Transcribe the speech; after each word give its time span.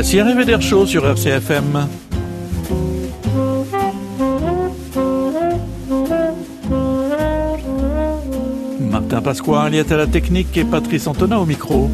Voici 0.00 0.22
Rêver 0.22 0.44
d'air 0.44 0.62
chaud 0.62 0.86
sur 0.86 1.04
RCFM. 1.04 1.88
Martin 8.78 9.20
Pasquale 9.20 9.74
est 9.74 9.90
à 9.90 9.96
la 9.96 10.06
technique 10.06 10.56
et 10.56 10.62
Patrice 10.62 11.08
Antonin 11.08 11.38
au 11.38 11.46
micro. 11.46 11.90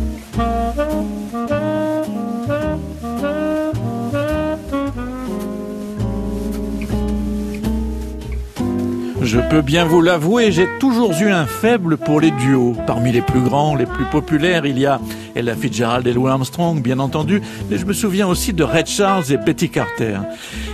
Je 9.23 9.41
peux 9.49 9.63
bien 9.63 9.87
vous 9.87 10.03
l'avouer, 10.03 10.53
j'ai 10.53 10.69
toujours 10.79 11.13
eu 11.23 11.31
un 11.31 11.47
faible 11.47 11.97
pour 11.97 12.21
les 12.21 12.33
duos. 12.33 12.77
Parmi 12.87 13.13
les 13.13 13.23
plus 13.23 13.41
grands, 13.41 13.75
les 13.75 13.87
plus 13.87 14.05
populaires, 14.05 14.67
il 14.67 14.79
y 14.79 14.85
a 14.85 15.01
Ella 15.35 15.55
Fitzgerald 15.55 16.07
et 16.07 16.13
Louis 16.13 16.31
Armstrong, 16.31 16.81
bien 16.81 16.99
entendu, 16.99 17.43
mais 17.71 17.79
je 17.79 17.87
me 17.87 17.93
souviens 17.93 18.27
aussi 18.27 18.53
de 18.53 18.65
Red 18.65 18.87
Charles 18.87 19.25
et 19.31 19.37
Betty 19.37 19.69
Carter. 19.71 20.19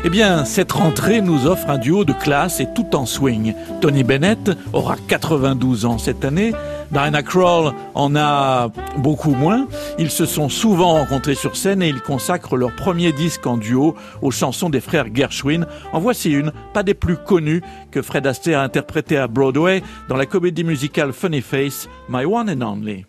Eh 0.05 0.11
bien, 0.11 0.45
cette 0.45 0.73
rentrée 0.73 1.21
nous 1.21 1.47
offre 1.47 1.71
un 1.71 1.79
duo 1.79 2.05
de 2.05 2.13
classe 2.13 2.61
et 2.61 2.69
tout 2.75 2.97
en 2.97 3.07
swing. 3.07 3.55
Tony 3.81 4.05
Bennett 4.05 4.51
aura 4.73 4.97
92 5.09 5.87
ans 5.87 5.99
cette 5.99 6.25
année, 6.25 6.53
Diana 6.91 7.23
Krall 7.23 7.73
en 7.95 8.17
a 8.17 8.69
beaucoup 8.99 9.35
moins. 9.35 9.69
Ils 9.99 10.11
se 10.11 10.27
sont 10.27 10.49
souvent 10.49 10.95
rencontrés 10.95 11.37
sur 11.37 11.57
scène 11.57 11.83
et 11.83 11.89
ils 11.89 12.01
consacrent 12.01 12.57
leur 12.57 12.75
premier 12.75 13.13
disque 13.13 13.47
en 13.47 13.57
duo 13.57 13.95
aux 14.23 14.33
chansons 14.33 14.71
des 14.71 14.81
frères 14.81 15.07
Gershwin. 15.15 15.67
En 15.93 16.01
voici 16.01 16.33
une, 16.33 16.53
pas 16.75 16.83
des 16.83 16.95
plus 16.95 17.17
connues, 17.17 17.63
que 17.93 18.03
Fred 18.03 18.27
Astaire 18.27 18.59
a 18.59 18.63
interprétée 18.63 19.17
à 19.17 19.29
Broadway 19.29 19.83
dans 20.09 20.17
la 20.17 20.27
comédie 20.27 20.65
musicale 20.65 21.13
Funny 21.13 21.43
Face, 21.43 21.89
My 22.09 22.25
One 22.25 22.51
and 22.51 22.67
Only. 22.67 23.07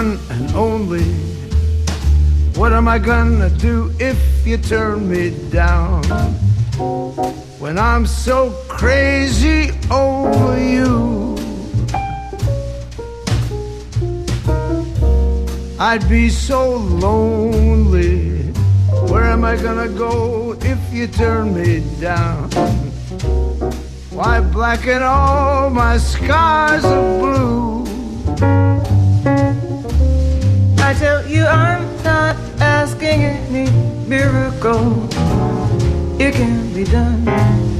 One 0.00 0.18
and 0.30 0.54
only 0.54 1.04
What 2.58 2.72
am 2.72 2.88
I 2.88 2.98
gonna 2.98 3.50
do 3.50 3.92
if 3.98 4.18
you 4.46 4.56
turn 4.56 5.08
me 5.08 5.30
down? 5.50 6.02
When 7.62 7.78
I'm 7.78 8.06
so 8.06 8.38
crazy 8.68 9.70
over 9.90 10.58
you, 10.58 11.36
I'd 15.78 16.08
be 16.08 16.30
so 16.30 16.62
lonely. 17.06 18.52
Where 19.10 19.26
am 19.34 19.44
I 19.44 19.56
gonna 19.56 19.92
go 20.06 20.56
if 20.62 20.80
you 20.92 21.06
turn 21.06 21.54
me 21.54 21.70
down? 22.00 22.50
Why 24.18 24.40
blacken 24.40 25.02
all 25.02 25.70
my 25.70 25.98
skies 25.98 26.84
of 26.84 27.04
blue? 27.20 28.69
I 30.90 30.94
tell 30.94 31.24
you 31.24 31.44
I'm 31.44 31.86
not 32.02 32.34
asking 32.58 33.22
any 33.22 33.70
miracle. 34.08 35.04
It 36.20 36.34
can 36.34 36.74
be 36.74 36.82
done, 36.82 37.22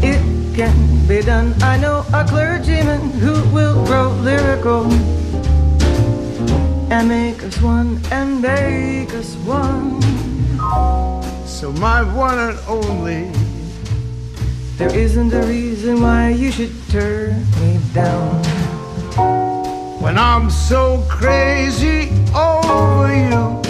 it 0.00 0.22
can 0.54 1.08
be 1.08 1.20
done. 1.20 1.60
I 1.60 1.76
know 1.76 2.04
a 2.14 2.24
clergyman 2.24 3.10
who 3.18 3.34
will 3.52 3.84
grow 3.84 4.12
lyrical 4.12 4.84
and 6.92 7.08
make 7.08 7.42
us 7.42 7.60
one 7.60 8.00
and 8.12 8.40
make 8.40 9.12
us 9.12 9.34
one. 9.38 10.00
So 11.48 11.72
my 11.72 12.04
one 12.14 12.38
and 12.38 12.58
only, 12.68 13.28
there 14.76 14.94
isn't 14.94 15.34
a 15.34 15.42
reason 15.48 16.00
why 16.00 16.28
you 16.28 16.52
should 16.52 16.76
turn 16.90 17.44
me 17.58 17.80
down. 17.92 18.40
When 20.00 20.16
I'm 20.16 20.48
so 20.48 21.04
crazy 21.08 22.19
over 22.34 23.14
you. 23.14 23.69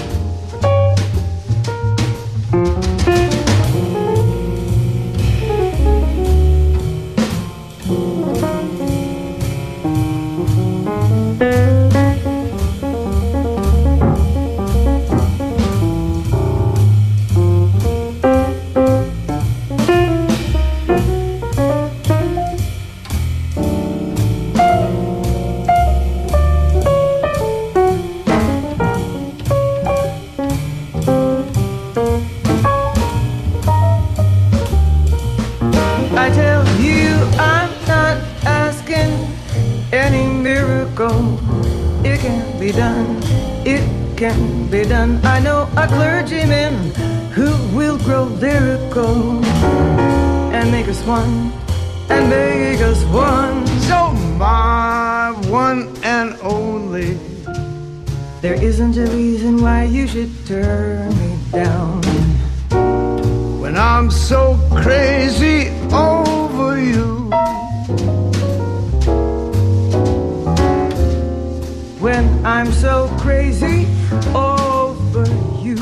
I'm 72.45 72.73
so 72.73 73.09
crazy 73.19 73.87
over 74.35 75.27
you. 75.63 75.77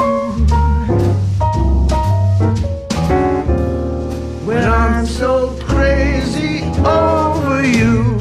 When 4.44 4.64
I'm 4.64 5.06
so 5.06 5.56
crazy 5.60 6.62
over 6.84 7.62
you. 7.64 8.18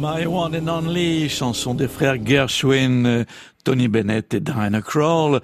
My 0.00 0.26
One 0.26 0.54
and 0.54 0.68
Only, 0.68 1.28
chanson 1.28 1.74
des 1.74 1.88
frères 1.88 2.18
Gershwin, 2.18 3.04
euh, 3.06 3.24
Tony 3.64 3.88
Bennett 3.88 4.34
et 4.34 4.40
Diana 4.40 4.80
Krall. 4.80 5.40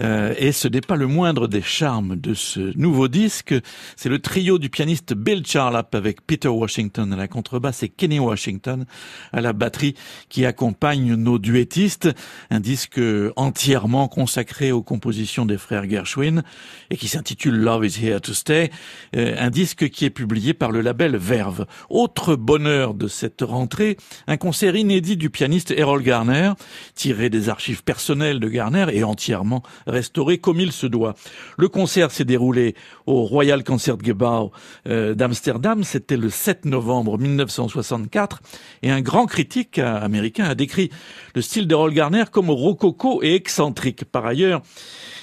Euh, 0.00 0.34
et 0.38 0.52
ce 0.52 0.68
n'est 0.68 0.80
pas 0.80 0.96
le 0.96 1.06
moindre 1.06 1.48
des 1.48 1.62
charmes 1.62 2.16
de 2.16 2.34
ce 2.34 2.76
nouveau 2.76 3.08
disque. 3.08 3.54
C'est 3.96 4.08
le 4.08 4.18
trio 4.18 4.58
du 4.58 4.70
pianiste 4.70 5.14
Bill 5.14 5.46
Charlap 5.46 5.94
avec 5.94 6.26
Peter 6.26 6.48
Washington 6.48 7.12
à 7.12 7.16
la 7.16 7.28
contrebasse 7.28 7.82
et 7.82 7.88
Kenny 7.88 8.18
Washington 8.18 8.86
à 9.32 9.40
la 9.40 9.52
batterie 9.52 9.94
qui 10.28 10.46
accompagne 10.46 11.14
nos 11.14 11.38
duettistes. 11.38 12.08
Un 12.50 12.60
disque 12.60 13.00
entièrement 13.36 14.08
consacré 14.08 14.72
aux 14.72 14.82
compositions 14.82 15.46
des 15.46 15.58
frères 15.58 15.88
Gershwin 15.88 16.42
et 16.90 16.96
qui 16.96 17.08
s'intitule 17.08 17.56
Love 17.56 17.86
is 17.86 18.04
Here 18.04 18.20
to 18.20 18.32
Stay. 18.32 18.70
Euh, 19.16 19.34
un 19.38 19.50
disque 19.50 19.88
qui 19.90 20.04
est 20.04 20.10
publié 20.10 20.54
par 20.54 20.70
le 20.70 20.80
label 20.80 21.16
Verve. 21.16 21.66
Autre 21.90 22.36
bonheur 22.36 22.94
de 22.94 23.08
cette 23.08 23.42
rentrée, 23.42 23.96
un 24.26 24.36
concert 24.36 24.76
inédit 24.76 25.16
du 25.16 25.30
pianiste 25.30 25.70
Errol 25.70 26.02
Garner, 26.02 26.52
tiré 26.94 27.30
des 27.30 27.48
archives 27.48 27.82
personnelles 27.82 28.40
de 28.40 28.48
Garner 28.48 28.86
et 28.92 29.04
entièrement 29.04 29.62
restauré 29.86 30.38
comme 30.38 30.60
il 30.60 30.72
se 30.72 30.86
doit. 30.86 31.14
Le 31.58 31.68
concert 31.68 32.10
s'est 32.10 32.24
déroulé 32.24 32.74
au 33.06 33.24
Royal 33.24 33.64
Concertgebouw 33.64 34.50
euh, 34.88 35.14
d'Amsterdam. 35.14 35.84
C'était 35.84 36.16
le 36.16 36.30
7 36.30 36.64
novembre 36.64 37.18
1964 37.18 38.40
et 38.82 38.90
un 38.90 39.00
grand 39.00 39.26
critique 39.26 39.78
américain 39.78 40.44
a 40.44 40.54
décrit 40.54 40.90
le 41.34 41.42
style 41.42 41.66
de 41.66 41.74
Roll 41.74 41.92
Garner 41.92 42.24
comme 42.30 42.50
rococo 42.50 43.22
et 43.22 43.34
excentrique. 43.34 44.04
Par 44.04 44.26
ailleurs, 44.26 44.62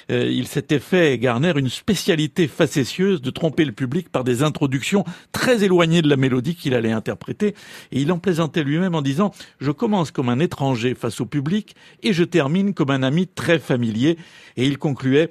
euh, 0.09 0.29
il 0.31 0.47
s'était 0.47 0.79
fait, 0.79 1.17
Garner, 1.17 1.53
une 1.55 1.69
spécialité 1.69 2.47
facétieuse 2.47 3.21
de 3.21 3.29
tromper 3.29 3.65
le 3.65 3.71
public 3.71 4.09
par 4.09 4.23
des 4.23 4.43
introductions 4.43 5.05
très 5.31 5.63
éloignées 5.63 6.01
de 6.01 6.09
la 6.09 6.17
mélodie 6.17 6.55
qu'il 6.55 6.73
allait 6.73 6.91
interpréter. 6.91 7.55
Et 7.91 8.01
il 8.01 8.11
en 8.11 8.19
plaisantait 8.19 8.63
lui-même 8.63 8.95
en 8.95 9.01
disant 9.01 9.33
«Je 9.59 9.71
commence 9.71 10.11
comme 10.11 10.29
un 10.29 10.39
étranger 10.39 10.95
face 10.95 11.21
au 11.21 11.25
public 11.25 11.75
et 12.03 12.13
je 12.13 12.23
termine 12.23 12.73
comme 12.73 12.91
un 12.91 13.03
ami 13.03 13.27
très 13.27 13.59
familier.» 13.59 14.17
Et 14.57 14.65
il 14.65 14.77
concluait 14.77 15.29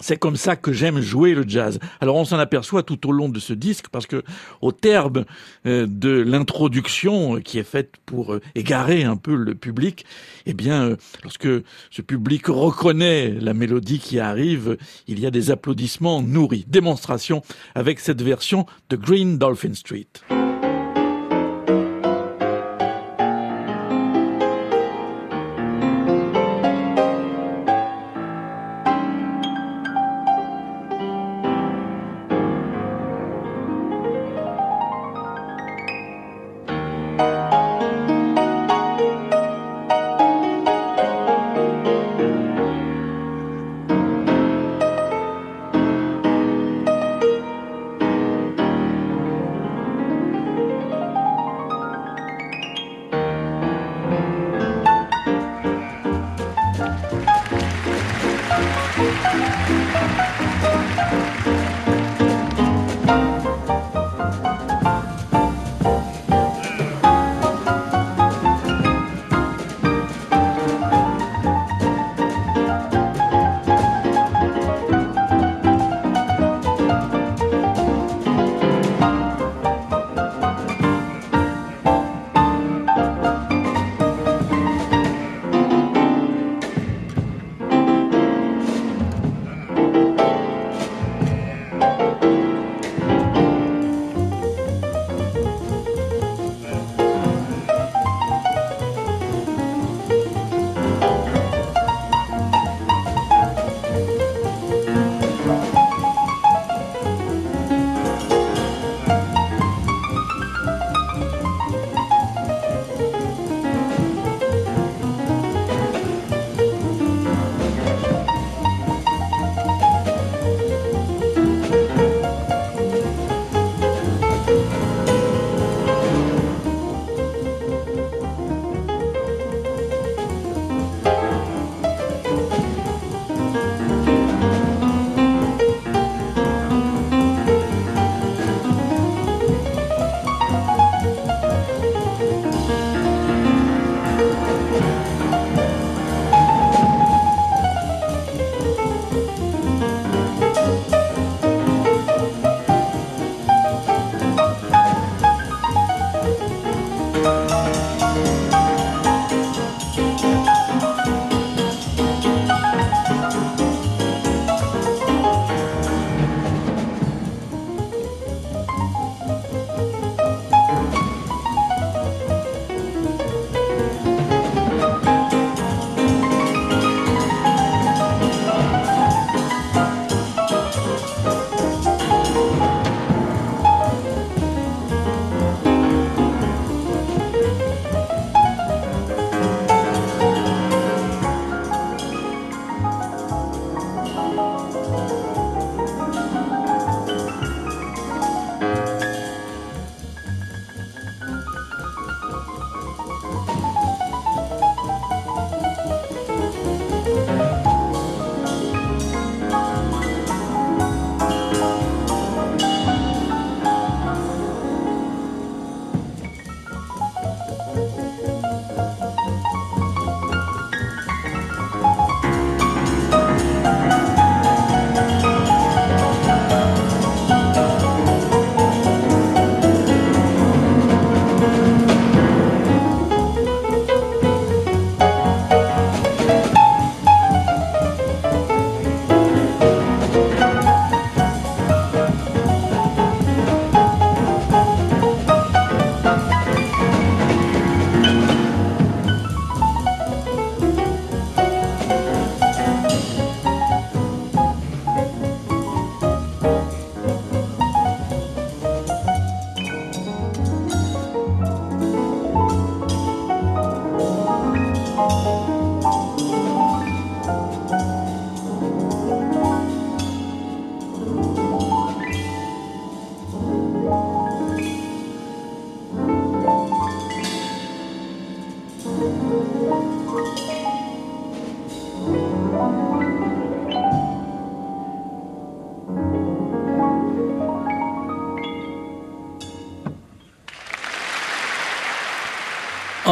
c'est 0.00 0.18
comme 0.18 0.36
ça 0.36 0.56
que 0.56 0.72
j'aime 0.72 1.00
jouer 1.00 1.34
le 1.34 1.44
jazz. 1.46 1.78
Alors 2.00 2.16
on 2.16 2.24
s'en 2.24 2.38
aperçoit 2.38 2.82
tout 2.82 3.08
au 3.08 3.12
long 3.12 3.28
de 3.28 3.38
ce 3.38 3.52
disque 3.52 3.88
parce 3.88 4.06
que 4.06 4.22
au 4.60 4.72
terme 4.72 5.24
euh, 5.66 5.86
de 5.88 6.10
l'introduction 6.10 7.40
qui 7.40 7.58
est 7.58 7.64
faite 7.64 7.94
pour 8.04 8.34
euh, 8.34 8.40
égarer 8.54 9.04
un 9.04 9.16
peu 9.16 9.34
le 9.34 9.54
public, 9.54 10.04
eh 10.46 10.54
bien 10.54 10.84
euh, 10.84 10.96
lorsque 11.22 11.48
ce 11.90 12.02
public 12.02 12.46
reconnaît 12.48 13.30
la 13.30 13.54
mélodie 13.54 13.98
qui 13.98 14.18
arrive, 14.18 14.76
il 15.06 15.20
y 15.20 15.26
a 15.26 15.30
des 15.30 15.50
applaudissements 15.50 16.22
nourris. 16.22 16.64
Démonstration 16.66 17.42
avec 17.74 18.00
cette 18.00 18.22
version 18.22 18.66
de 18.90 18.96
Green 18.96 19.38
Dolphin 19.38 19.74
Street. 19.74 20.08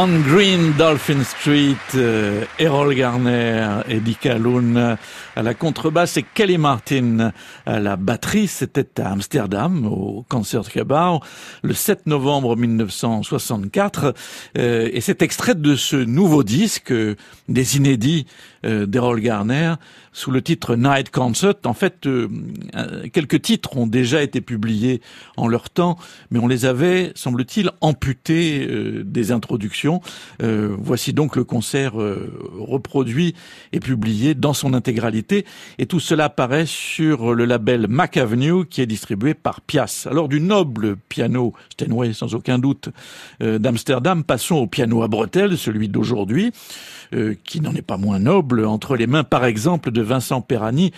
On 0.04 0.18
Green 0.22 0.72
Dolphin 0.76 1.22
Street, 1.22 1.76
euh, 1.94 2.44
Errol 2.58 2.92
Garner 2.92 3.82
et 3.88 4.00
Dick 4.00 4.26
Allen 4.26 4.96
à 5.36 5.42
la 5.42 5.54
contrebasse 5.54 6.16
et 6.16 6.24
Kelly 6.24 6.58
Martin 6.58 7.30
à 7.66 7.78
la 7.78 7.94
batterie. 7.94 8.48
C'était 8.48 9.00
à 9.00 9.12
Amsterdam, 9.12 9.86
au 9.86 10.24
Concertgebouw, 10.28 11.20
le 11.62 11.72
7 11.72 12.06
novembre 12.06 12.56
1964. 12.56 14.12
Euh, 14.58 14.90
et 14.92 15.00
c'est 15.00 15.22
extrait 15.22 15.54
de 15.54 15.76
ce 15.76 15.94
nouveau 15.94 16.42
disque, 16.42 16.90
euh, 16.90 17.14
des 17.48 17.76
inédits 17.76 18.26
euh, 18.64 18.86
d'Errol 18.86 19.20
Garner, 19.20 19.74
sous 20.12 20.30
le 20.30 20.42
titre 20.42 20.76
Night 20.76 21.10
Concert. 21.10 21.54
En 21.64 21.74
fait, 21.74 22.08
quelques 23.12 23.42
titres 23.42 23.76
ont 23.76 23.86
déjà 23.86 24.22
été 24.22 24.40
publiés 24.40 25.00
en 25.36 25.48
leur 25.48 25.70
temps, 25.70 25.98
mais 26.30 26.38
on 26.38 26.48
les 26.48 26.64
avait, 26.64 27.12
semble-t-il, 27.14 27.70
amputés 27.80 28.68
des 29.04 29.32
introductions. 29.32 30.00
voici 30.40 31.12
donc 31.12 31.36
le 31.36 31.44
concert 31.44 31.94
reproduit 31.94 33.34
et 33.72 33.80
publié 33.80 34.34
dans 34.34 34.52
son 34.52 34.74
intégralité 34.74 35.44
et 35.78 35.86
tout 35.86 36.00
cela 36.00 36.24
apparaît 36.24 36.66
sur 36.66 37.34
le 37.34 37.44
label 37.44 37.86
Mac 37.88 38.16
Avenue 38.16 38.66
qui 38.66 38.80
est 38.80 38.86
distribué 38.86 39.34
par 39.34 39.60
Pias. 39.60 40.06
Alors 40.10 40.28
du 40.28 40.40
noble 40.40 40.96
piano 41.08 41.52
Steinway 41.70 42.12
sans 42.12 42.34
aucun 42.34 42.58
doute 42.58 42.88
euh, 43.42 43.58
d'Amsterdam, 43.58 44.24
passons 44.24 44.56
au 44.56 44.66
piano 44.66 45.02
à 45.02 45.08
bretelles, 45.08 45.56
celui 45.56 45.88
d'aujourd'hui, 45.88 46.52
euh, 47.14 47.34
qui 47.44 47.60
n'en 47.60 47.74
est 47.74 47.82
pas 47.82 47.96
moins 47.96 48.18
noble, 48.18 48.64
entre 48.64 48.96
les 48.96 49.06
mains 49.06 49.24
par 49.24 49.44
exemple 49.44 49.90
de 49.90 50.01
Vincent 50.02 50.40
Perani. 50.40 50.92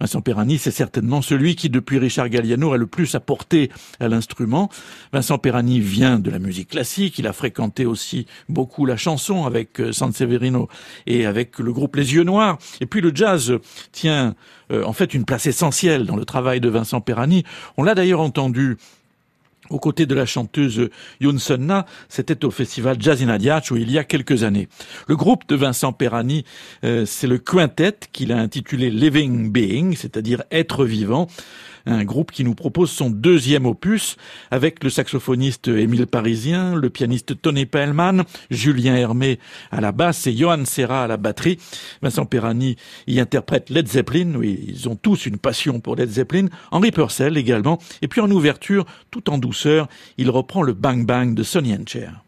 Vincent 0.00 0.20
Perani, 0.20 0.58
c'est 0.58 0.70
certainement 0.70 1.22
celui 1.22 1.56
qui 1.56 1.70
depuis 1.70 1.98
Richard 1.98 2.28
Galliano 2.28 2.72
a 2.72 2.76
le 2.76 2.86
plus 2.86 3.14
apporté 3.14 3.70
à 3.98 4.08
l'instrument. 4.08 4.70
Vincent 5.12 5.38
Perani 5.38 5.80
vient 5.80 6.18
de 6.18 6.30
la 6.30 6.38
musique 6.38 6.70
classique, 6.70 7.18
il 7.18 7.26
a 7.26 7.32
fréquenté 7.32 7.86
aussi 7.86 8.26
beaucoup 8.48 8.86
la 8.86 8.96
chanson 8.96 9.44
avec 9.44 9.80
euh, 9.80 9.92
San 9.92 10.12
Severino 10.12 10.68
et 11.06 11.26
avec 11.26 11.58
le 11.58 11.72
groupe 11.72 11.96
Les 11.96 12.14
Yeux 12.14 12.24
Noirs. 12.24 12.58
Et 12.80 12.86
puis 12.86 13.00
le 13.00 13.12
jazz 13.14 13.52
tient 13.92 14.34
euh, 14.70 14.84
en 14.84 14.92
fait 14.92 15.14
une 15.14 15.24
place 15.24 15.46
essentielle 15.46 16.06
dans 16.06 16.16
le 16.16 16.24
travail 16.24 16.60
de 16.60 16.68
Vincent 16.68 17.00
Perani. 17.00 17.44
On 17.76 17.82
l'a 17.82 17.94
d'ailleurs 17.94 18.20
entendu 18.20 18.76
aux 19.70 19.78
côtés 19.78 20.06
de 20.06 20.14
la 20.14 20.26
chanteuse 20.26 20.90
Yoon 21.20 21.38
Sun 21.38 21.84
c'était 22.08 22.44
au 22.44 22.50
festival 22.50 22.96
Jazz 23.00 23.22
in 23.22 23.28
Adiach 23.28 23.70
où 23.70 23.76
il 23.76 23.90
y 23.90 23.98
a 23.98 24.04
quelques 24.04 24.42
années. 24.42 24.68
Le 25.06 25.16
groupe 25.16 25.48
de 25.48 25.56
Vincent 25.56 25.92
Perani, 25.92 26.44
euh, 26.84 27.06
c'est 27.06 27.26
le 27.26 27.38
quintet 27.38 27.96
qu'il 28.12 28.32
a 28.32 28.38
intitulé 28.38 28.90
Living 28.90 29.50
Being, 29.50 29.94
c'est-à-dire 29.96 30.42
être 30.50 30.84
vivant 30.84 31.28
un 31.90 32.04
groupe 32.04 32.30
qui 32.30 32.44
nous 32.44 32.54
propose 32.54 32.90
son 32.90 33.10
deuxième 33.10 33.66
opus 33.66 34.16
avec 34.50 34.82
le 34.84 34.90
saxophoniste 34.90 35.68
Émile 35.68 36.06
Parisien, 36.06 36.74
le 36.74 36.90
pianiste 36.90 37.40
Tony 37.40 37.66
Pellman, 37.66 38.24
Julien 38.50 38.96
Hermé 38.96 39.38
à 39.70 39.80
la 39.80 39.92
basse 39.92 40.26
et 40.26 40.36
Johan 40.36 40.64
Serra 40.64 41.04
à 41.04 41.06
la 41.06 41.16
batterie. 41.16 41.58
Vincent 42.02 42.26
Perani 42.26 42.76
y 43.06 43.20
interprète 43.20 43.70
Led 43.70 43.88
Zeppelin, 43.88 44.34
oui, 44.36 44.64
ils 44.68 44.88
ont 44.88 44.96
tous 44.96 45.26
une 45.26 45.38
passion 45.38 45.80
pour 45.80 45.96
Led 45.96 46.10
Zeppelin, 46.10 46.46
Henri 46.70 46.90
Purcell 46.90 47.36
également, 47.36 47.78
et 48.02 48.08
puis 48.08 48.20
en 48.20 48.30
ouverture, 48.30 48.86
tout 49.10 49.30
en 49.30 49.38
douceur, 49.38 49.88
il 50.18 50.30
reprend 50.30 50.62
le 50.62 50.72
Bang 50.72 51.06
Bang 51.06 51.34
de 51.34 51.42
Sonny 51.42 51.70
Cher. 51.86 52.22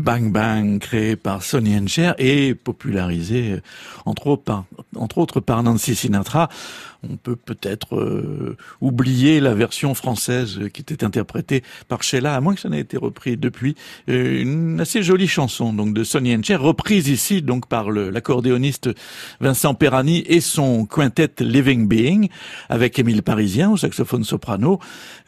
Bang 0.00 0.32
Bang, 0.32 0.78
créé 0.78 1.14
par 1.16 1.42
Sonny 1.42 1.76
and 1.76 1.84
et 2.18 2.54
popularisé 2.54 3.52
euh, 3.52 3.60
entre 4.06 4.28
autres 4.28 4.42
par, 4.42 4.64
entre 4.96 5.18
autres 5.18 5.40
par 5.40 5.62
Nancy 5.62 5.94
Sinatra. 5.94 6.48
On 7.02 7.16
peut 7.16 7.36
peut-être 7.36 7.96
euh, 7.96 8.58
oublier 8.82 9.40
la 9.40 9.54
version 9.54 9.94
française 9.94 10.60
qui 10.74 10.82
était 10.82 11.02
interprétée 11.02 11.62
par 11.88 12.02
Sheila, 12.02 12.34
à 12.34 12.40
moins 12.42 12.54
que 12.54 12.60
ça 12.60 12.68
n'ait 12.68 12.80
été 12.80 12.98
repris 12.98 13.38
depuis. 13.38 13.74
Euh, 14.10 14.42
une 14.42 14.80
assez 14.80 15.02
jolie 15.02 15.28
chanson 15.28 15.72
donc 15.72 15.94
de 15.94 16.04
Sonny 16.04 16.34
and 16.34 16.42
Cher, 16.42 16.60
reprise 16.60 17.08
ici 17.08 17.40
donc 17.40 17.68
par 17.68 17.90
l'accordéoniste 17.90 18.90
Vincent 19.40 19.74
Perani 19.74 20.24
et 20.26 20.40
son 20.40 20.84
quintet 20.84 21.30
Living 21.40 21.88
Being, 21.88 22.28
avec 22.68 22.98
Émile 22.98 23.22
Parisien 23.22 23.70
au 23.70 23.76
saxophone 23.78 24.24
soprano, 24.24 24.78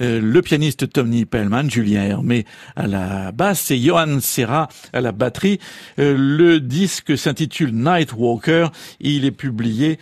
le 0.01 0.41
pianiste 0.41 0.91
Tony 0.91 1.25
Pellman, 1.25 1.71
Julien 1.71 2.03
Hermé 2.03 2.45
à 2.77 2.87
la 2.87 3.33
basse 3.33 3.71
et 3.71 3.79
Johan 3.79 4.21
Serra 4.21 4.62
à 4.93 5.01
la 5.01 5.13
batterie. 5.13 5.59
le 5.99 6.59
disque 6.59 7.17
s'intitule 7.17 7.73
Nightwalker. 7.73 8.69
Il 9.01 9.25
est 9.25 9.31
publié 9.31 9.99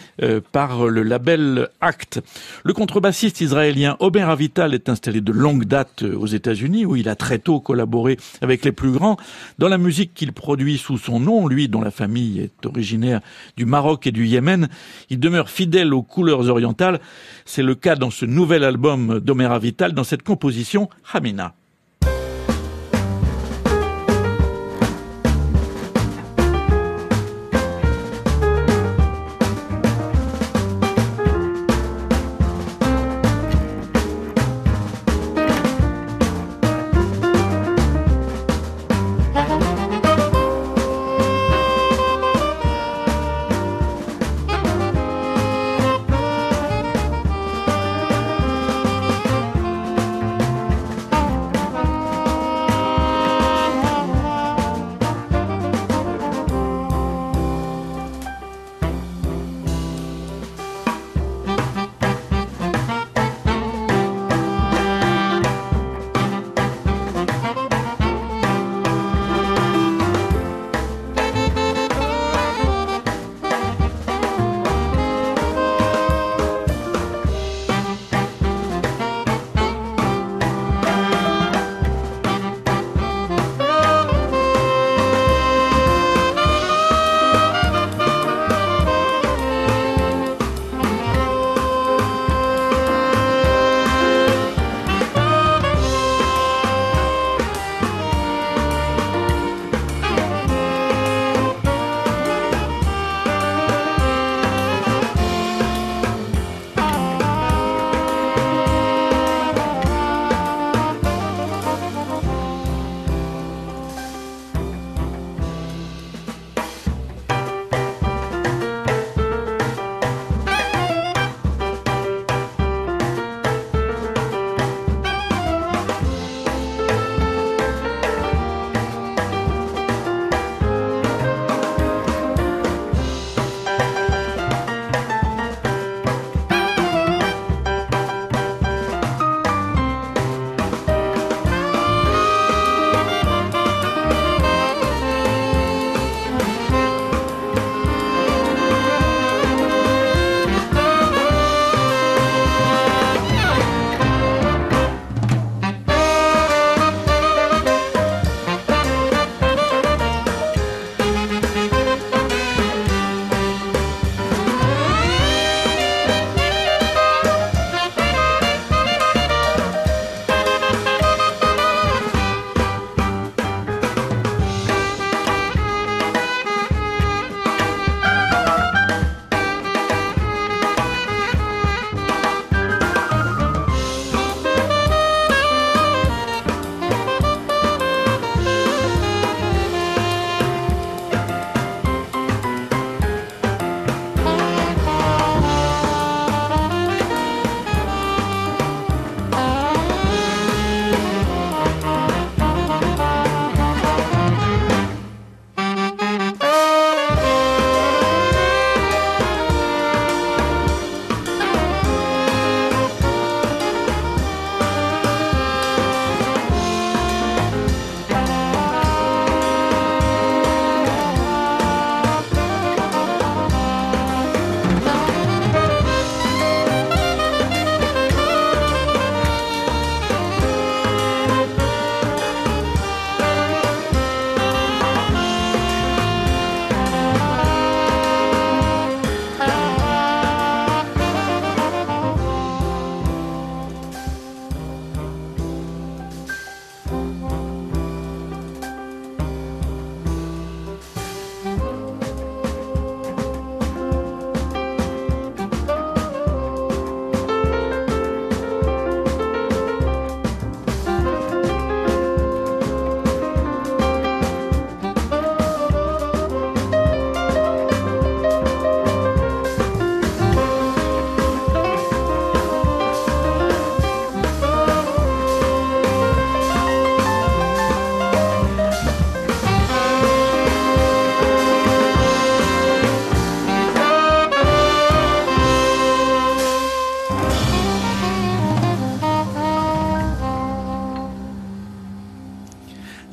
par 0.53 0.87
le 0.87 1.03
label 1.03 1.69
Act. 1.81 2.21
Le 2.65 2.73
contrebassiste 2.73 3.41
israélien 3.41 3.97
Omer 4.01 4.29
Avital 4.29 4.75
est 4.75 4.89
installé 4.89 5.21
de 5.21 5.33
longue 5.33 5.65
date 5.65 6.03
aux 6.03 6.27
États-Unis 6.27 6.87
où 6.87 6.97
il 6.97 7.09
a 7.09 7.15
très 7.15 7.39
tôt 7.39 7.61
collaboré 7.61 8.19
avec 8.41 8.65
les 8.65 8.73
plus 8.73 8.93
grands. 8.93 9.17
Dans 9.59 9.69
la 9.69 9.79
musique 9.79 10.15
qu'il 10.15 10.33
produit 10.33 10.79
sous 10.79 10.99
son 10.99 11.21
nom, 11.21 11.47
lui 11.47 11.69
dont 11.69 11.81
la 11.81 11.91
famille 11.91 12.41
est 12.41 12.67
originaire 12.67 13.21
du 13.57 13.65
Maroc 13.65 14.07
et 14.07 14.13
du 14.13 14.27
Yémen, 14.27 14.69
il 15.09 15.21
demeure 15.21 15.51
fidèle 15.51 15.95
aux 15.95 16.03
couleurs 16.03 16.49
orientales. 16.49 17.01
C'est 17.45 17.63
le 17.63 17.75
cas 17.75 17.97
dans 17.97 18.11
ce 18.11 18.25
nouvel 18.25 18.65
album 18.65 19.21
d'Omer 19.21 19.53
Avital, 19.53 19.93
dans 19.93 20.05
cette 20.05 20.23
composition 20.23 20.89
Hamina. 21.13 21.55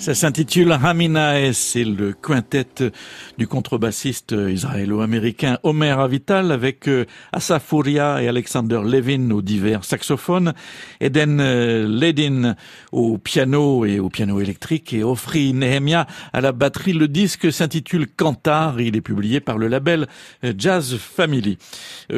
Ça 0.07 0.15
s'intitule 0.15 0.71
Hamina 0.71 1.37
et 1.37 1.51
c'est 1.51 1.83
le 1.83 2.13
quintet 2.13 2.93
du 3.37 3.47
contrebassiste 3.47 4.31
israélo-américain 4.31 5.59
Omer 5.63 5.99
Avital 5.99 6.51
avec 6.51 6.87
euh, 6.87 7.05
Asaf 7.31 7.73
et 7.87 7.99
Alexander 7.99 8.81
Levin 8.83 9.29
aux 9.31 9.43
divers 9.43 9.83
saxophones, 9.83 10.53
Eden 10.99 11.39
euh, 11.39 11.87
Ledin 11.87 12.55
au 12.91 13.17
piano 13.19 13.85
et 13.85 13.99
au 13.99 14.09
piano 14.09 14.39
électrique 14.39 14.93
et 14.93 15.03
Ofri 15.03 15.53
Nehemia 15.53 16.07
à 16.33 16.41
la 16.41 16.51
batterie. 16.51 16.93
Le 16.93 17.07
disque 17.07 17.51
s'intitule 17.51 18.07
Cantar, 18.07 18.81
il 18.81 18.95
est 18.95 19.01
publié 19.01 19.39
par 19.39 19.59
le 19.59 19.67
label 19.67 20.07
euh, 20.43 20.53
Jazz 20.57 20.97
Family. 20.97 21.57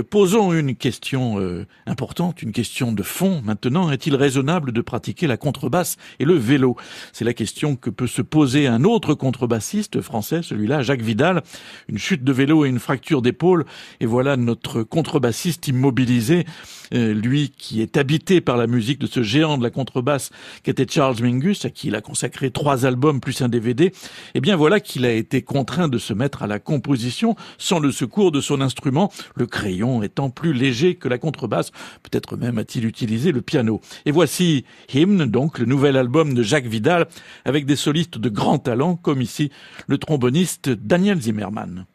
Posons 0.10 0.54
une 0.54 0.76
question 0.76 1.38
importante, 1.86 2.42
une 2.42 2.52
question 2.52 2.92
de 2.92 3.04
fond 3.04 3.42
maintenant. 3.44 3.92
Est-il 3.92 4.16
raisonnable 4.16 4.72
de 4.72 4.82
pratiquer 4.82 5.28
la 5.28 5.38
contrebasse 5.38 5.98
et 6.20 6.26
le 6.26 6.36
vélo? 6.36 6.76
C'est 7.12 7.26
la 7.26 7.34
question 7.34 7.76
que 7.76 7.90
peut 7.90 8.08
se 8.08 8.22
poser 8.22 8.68
un 8.68 8.84
autre 8.84 9.16
contrebassiste 9.16 10.02
français, 10.02 10.42
celui-là, 10.44 10.84
Jacques 10.84 11.02
Vidal. 11.10 11.44
Une 11.88 12.00
chute 12.00 12.24
de 12.24 12.32
vélo 12.34 12.66
et 12.66 12.70
une 12.70 12.80
fracture 12.80 13.22
d'épaule. 13.22 13.66
Et 14.00 14.06
voilà 14.06 14.38
notre 14.38 14.82
contrebassiste 14.82 15.68
immobilisé, 15.68 16.46
euh, 16.94 17.14
lui 17.14 17.52
qui 17.56 17.82
est 17.82 17.98
habité 17.98 18.42
par 18.42 18.58
la 18.58 18.66
musique 18.68 19.00
de 19.00 19.08
ce 19.08 19.22
géant 19.22 19.58
de 19.58 19.64
la 19.64 19.70
contrebasse 19.70 20.32
qu'était 20.64 20.88
Charles 20.90 21.22
Mingus, 21.22 21.66
à 21.66 21.70
qui 21.70 21.90
il 21.90 21.96
a 21.96 22.02
consacré 22.02 22.50
trois 22.50 22.86
albums 22.86 23.20
plus 23.20 23.42
un 23.42 23.50
DVD. 23.50 23.92
Eh 24.34 24.42
bien 24.42 24.56
voilà 24.56 24.80
qu'il 24.80 25.06
a 25.06 25.12
été 25.12 25.44
contraint 25.44 25.88
de 25.88 25.98
se 25.98 26.14
mettre 26.14 26.42
à 26.42 26.48
la 26.48 26.60
composition 26.60 27.36
sans 27.58 27.80
le 27.80 27.92
secours 27.92 28.32
de 28.32 28.42
son 28.42 28.62
instrument, 28.62 29.12
le 29.36 29.46
crayon 29.46 30.02
étant 30.02 30.30
plus 30.30 30.54
léger 30.54 30.96
que 30.96 31.08
la 31.08 31.20
contrebasse. 31.20 31.72
Peut-être 32.02 32.38
même 32.38 32.58
a-t-il 32.58 32.86
utilisé 32.86 33.32
le 33.32 33.42
piano. 33.42 33.82
Et 34.06 34.12
voici 34.12 34.66
Hymne, 34.92 35.26
donc 35.26 35.60
le 35.60 35.66
nouvel 35.66 35.98
album 35.98 36.34
de 36.34 36.42
Jacques 36.42 36.66
Vidal, 36.66 37.08
avec 37.46 37.60
avec 37.60 37.66
des 37.66 37.76
solistes 37.76 38.18
de 38.18 38.30
grand 38.30 38.58
talent, 38.58 38.96
comme 38.96 39.22
ici 39.22 39.52
le 39.88 39.98
tromboniste 39.98 40.70
Daniel 40.70 40.99
Zimmermann. 41.22 41.88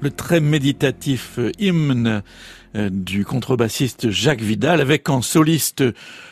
Le 0.00 0.10
très 0.10 0.40
méditatif 0.40 1.38
hymne 1.58 2.22
du 2.74 3.24
contrebassiste 3.24 4.10
Jacques 4.10 4.42
Vidal 4.42 4.80
avec 4.80 5.08
en 5.08 5.22
soliste 5.22 5.82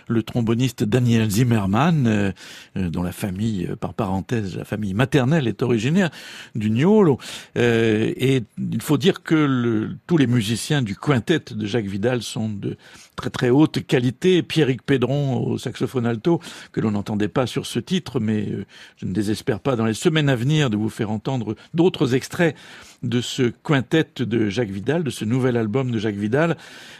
le 0.07 0.23
tromboniste 0.23 0.85
Daniel 0.85 1.29
Zimmermann 1.31 2.07
euh, 2.07 2.33
euh, 2.77 2.91
dont 2.91 3.03
la 3.03 3.13
famille 3.13 3.69
par 3.81 3.93
parenthèse 3.93 4.57
la 4.57 4.65
famille 4.65 4.95
maternelle 4.95 5.49
est 5.49 5.63
originaire 5.63 6.11
du 6.55 6.71
Niolo 6.71 7.19
et 7.57 8.43
il 8.59 8.83
faut 8.83 8.99
dire 8.99 9.23
que 9.23 9.91
tous 10.07 10.17
les 10.17 10.27
musiciens 10.27 10.81
du 10.83 10.95
quintet 10.95 11.41
de 11.51 11.67
Jacques 11.67 11.87
Vidal 11.87 12.23
sont 12.23 12.49
de 12.49 12.77
très 13.17 13.31
très 13.31 13.51
haute 13.51 13.85
qualité 13.85 14.43
Pierrick 14.43 14.83
Pédron 14.83 15.39
au 15.45 15.59
saxophone 15.59 16.07
alto 16.07 16.41
que 16.73 16.81
l'on 16.81 16.93
n'entendait 16.93 17.29
pas 17.29 17.47
sur 17.47 17.67
ce 17.67 17.81
titre 17.81 18.21
mais 18.21 18.49
je 18.97 19.07
ne 19.07 19.13
désespère 19.13 19.61
pas 19.61 19.77
dans 19.77 19.87
les 19.87 19.95
semaines 19.95 20.29
à 20.29 20.37
venir 20.37 20.71
de 20.71 20.77
vous 20.77 20.89
faire 20.89 21.11
entendre 21.11 21.57
d'autres 21.75 22.15
extraits 22.15 22.55
de 23.03 23.21
ce 23.21 23.53
quintet 23.63 24.07
de 24.19 24.49
Jacques 24.49 24.71
Vidal, 24.71 25.05
de 25.05 25.11
ce 25.11 25.25
nouvel 25.25 25.57
album 25.57 25.91
de 25.91 25.99
Jacques 25.99 26.17
Vidal. 26.17 26.28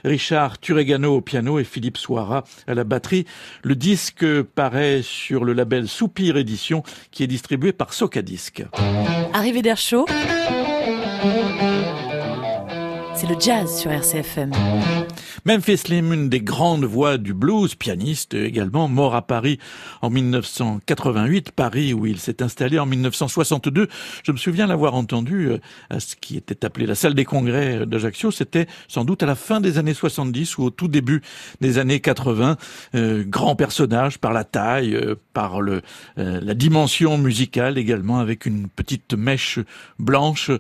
Richard 0.05 0.59
Turegano 0.59 1.17
au 1.17 1.21
piano 1.21 1.59
et 1.59 1.65
Philippe 1.65 1.97
Soira 1.97 2.45
à 2.67 2.75
la 2.75 2.85
batterie. 2.85 3.27
Le 3.63 3.75
disque 3.75 4.25
paraît 4.43 5.01
sur 5.03 5.45
le 5.45 5.53
label 5.53 5.89
Soupir 5.89 6.37
Édition 6.37 6.83
qui 7.11 7.23
est 7.23 7.27
distribué 7.27 7.73
par 7.73 7.93
Socadisc. 7.93 8.65
Arrivé 9.33 9.63
d'air 9.63 9.77
chaud. 9.77 10.07
C'est 13.15 13.29
le 13.29 13.37
jazz 13.41 13.81
sur 13.81 13.91
RCFM. 13.91 14.53
Memphis 15.45 15.79
Slim, 15.79 16.13
une 16.13 16.29
des 16.29 16.41
grandes 16.41 16.85
voix 16.85 17.17
du 17.17 17.33
blues, 17.33 17.75
pianiste 17.75 18.35
également, 18.35 18.89
mort 18.89 19.15
à 19.15 19.23
Paris 19.23 19.59
en 20.03 20.11
1988, 20.11 21.53
Paris 21.53 21.95
où 21.95 22.07
il 22.07 22.19
s'est 22.19 22.43
installé 22.43 22.79
en 22.79 22.87
1962. 22.87 23.89
Je 24.25 24.33
me 24.33 24.37
souviens 24.37 24.67
l'avoir 24.67 24.95
entendu 24.95 25.47
euh, 25.47 25.59
à 25.91 26.01
ce 26.01 26.17
qui 26.17 26.37
était 26.37 26.65
appelé 26.65 26.87
la 26.87 26.95
salle 26.95 27.15
des 27.15 27.25
congrès 27.25 27.87
d'Ajaccio. 27.87 28.31
C'était 28.31 28.67
sans 28.89 29.05
doute 29.05 29.23
à 29.23 29.27
la 29.27 29.37
fin 29.37 29.61
des 29.61 29.79
années 29.79 29.95
70 29.95 30.59
ou 30.59 30.65
au 30.65 30.71
tout 30.71 30.89
début 30.89 31.23
des 31.61 31.79
années 31.79 32.01
80. 32.01 32.57
Euh, 32.95 33.25
grand 33.25 33.55
personnage 33.55 34.19
par 34.19 34.33
la 34.33 34.45
taille, 34.45 34.95
euh, 34.95 35.15
par 35.33 35.61
le, 35.61 35.83
la 36.17 36.55
dimension 36.55 37.17
musicale 37.17 37.79
également, 37.79 38.19
avec 38.19 38.45
une 38.45 38.69
petite 38.69 39.15
mèche 39.15 39.61
blanche 40.01 40.51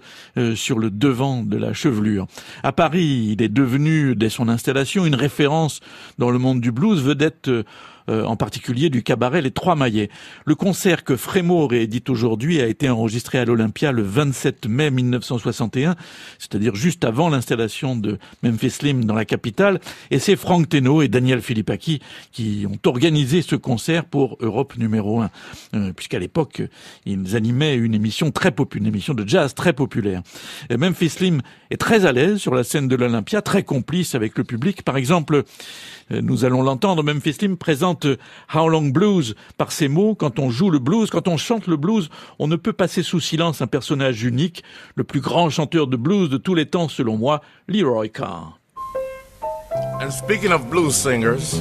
sur 0.55 0.79
le 0.79 0.91
devant 0.91 1.43
de 1.43 1.57
la 1.57 1.73
chevelure. 1.73 2.27
À 2.63 2.71
Paris, 2.71 3.31
il 3.33 3.43
est 3.43 3.49
devenu, 3.49 4.15
dès 4.15 4.29
son 4.29 4.49
installation, 4.49 4.68
une 5.05 5.15
référence 5.15 5.81
dans 6.19 6.31
le 6.31 6.39
monde 6.39 6.61
du 6.61 6.73
blues, 6.73 7.03
vedette 7.03 7.51
euh, 8.09 8.25
en 8.25 8.37
particulier 8.37 8.91
du 8.91 9.03
cabaret 9.03 9.43
Les 9.43 9.51
Trois 9.51 9.75
Maillets. 9.75 10.11
Le 10.45 10.55
concert 10.55 11.05
que 11.05 11.17
Frémaux 11.17 11.67
réédite 11.67 12.11
aujourd'hui 12.11 12.61
a 12.61 12.67
été 12.67 12.89
enregistré 12.89 13.39
à 13.39 13.45
l'Olympia 13.45 13.93
le 13.93 14.03
27 14.03 14.67
mai 14.67 14.91
1961, 14.91 15.97
c'est-à-dire 16.39 16.75
juste 16.75 17.05
avant 17.05 17.29
l'installation 17.29 17.97
de 17.97 18.19
Memphis 18.43 18.71
Slim 18.71 19.05
dans 19.05 19.15
la 19.15 19.25
capitale, 19.25 19.81
et 20.11 20.19
c'est 20.19 20.37
Franck 20.37 20.69
Teno 20.69 21.03
et 21.03 21.09
Daniel 21.09 21.43
Philippaki 21.43 22.01
qui 22.33 22.67
ont 22.71 22.79
organisé 22.89 23.43
ce 23.43 23.57
concert 23.57 24.05
pour 24.05 24.37
Europe 24.41 24.77
numéro 24.77 25.21
1, 25.21 25.31
euh, 25.75 25.93
puisqu'à 25.93 26.19
l'époque, 26.19 26.63
ils 27.07 27.37
animaient 27.37 27.77
une 27.77 27.95
émission 27.95 28.31
très 28.31 28.51
populaire, 28.51 28.83
une 28.83 28.89
émission 28.89 29.15
de 29.15 29.27
jazz 29.27 29.55
très 29.55 29.73
populaire. 29.73 30.23
Memphis 30.71 31.11
Slim 31.11 31.41
est 31.71 31.77
très 31.77 32.07
à 32.07 32.13
l'aise 32.13 32.39
sur 32.39 32.55
la 32.55 32.65
scène 32.65 32.89
de 32.89 32.97
l'Olympia, 32.97 33.43
très 33.43 33.63
complice 33.63 34.15
avec 34.15 34.37
le 34.39 34.45
public. 34.45 34.83
Par 34.83 34.97
exemple, 34.97 35.43
euh, 36.11 36.21
nous 36.23 36.45
allons 36.45 36.63
l'entendre, 36.63 37.03
Memphis 37.03 37.35
Slim 37.35 37.57
présente 37.57 37.98
How 38.55 38.69
Long 38.69 38.91
Blues 38.93 39.35
par 39.57 39.73
ces 39.73 39.89
mots. 39.89 40.15
Quand 40.15 40.39
on 40.39 40.51
joue 40.51 40.71
le 40.71 40.79
blues, 40.79 41.11
quand 41.11 41.29
on 41.29 41.37
chante 41.37 41.67
le 41.67 41.77
blues, 41.77 42.11
on 42.39 42.49
ne 42.49 42.57
peut 42.57 42.73
passer 42.73 43.03
sous 43.03 43.21
silence 43.21 43.63
un 43.63 43.67
personnage 43.67 44.23
unique, 44.23 44.63
le 44.95 45.05
plus 45.05 45.21
grand 45.21 45.51
chanteur 45.51 45.87
de 45.87 45.97
blues 45.97 46.31
de 46.31 46.37
tous 46.37 46.55
les 46.55 46.67
temps 46.67 46.89
selon 46.89 47.17
moi, 47.17 47.41
Leroy 47.69 48.09
Carr. 48.09 48.59
And 50.01 50.11
speaking 50.11 50.53
of 50.53 50.69
blues 50.71 50.95
singers, 50.95 51.61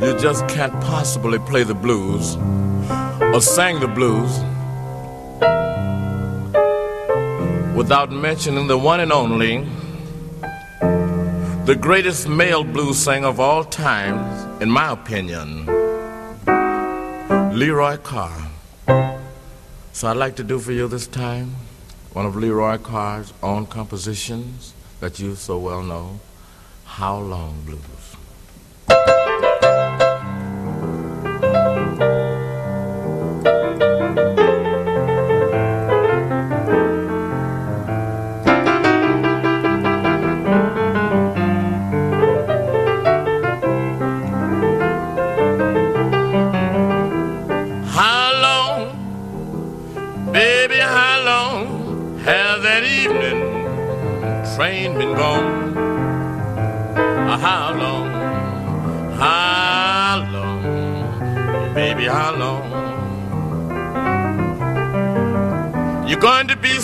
you 0.00 0.16
just 0.20 0.46
can't 0.48 0.72
possibly 0.80 1.38
play 1.38 1.64
the 1.64 1.74
blues 1.74 2.36
or 3.32 3.40
sing 3.40 3.80
the 3.80 3.88
blues 3.88 4.40
without 7.76 8.10
mentioning 8.10 8.66
the 8.66 8.76
one 8.76 9.00
and 9.00 9.12
only 9.12 9.66
the 11.66 11.74
greatest 11.74 12.28
male 12.28 12.62
blues 12.62 12.96
singer 12.96 13.26
of 13.26 13.40
all 13.40 13.64
time, 13.64 14.62
in 14.62 14.70
my 14.70 14.92
opinion, 14.92 15.66
Leroy 17.58 17.96
Carr. 17.96 18.52
So 19.92 20.06
I'd 20.06 20.16
like 20.16 20.36
to 20.36 20.44
do 20.44 20.60
for 20.60 20.70
you 20.70 20.86
this 20.86 21.08
time 21.08 21.56
one 22.12 22.24
of 22.24 22.36
Leroy 22.36 22.78
Carr's 22.78 23.32
own 23.42 23.66
compositions 23.66 24.74
that 25.00 25.18
you 25.18 25.34
so 25.34 25.58
well 25.58 25.82
know, 25.82 26.20
How 26.84 27.18
Long 27.18 27.60
Blues. 27.62 28.06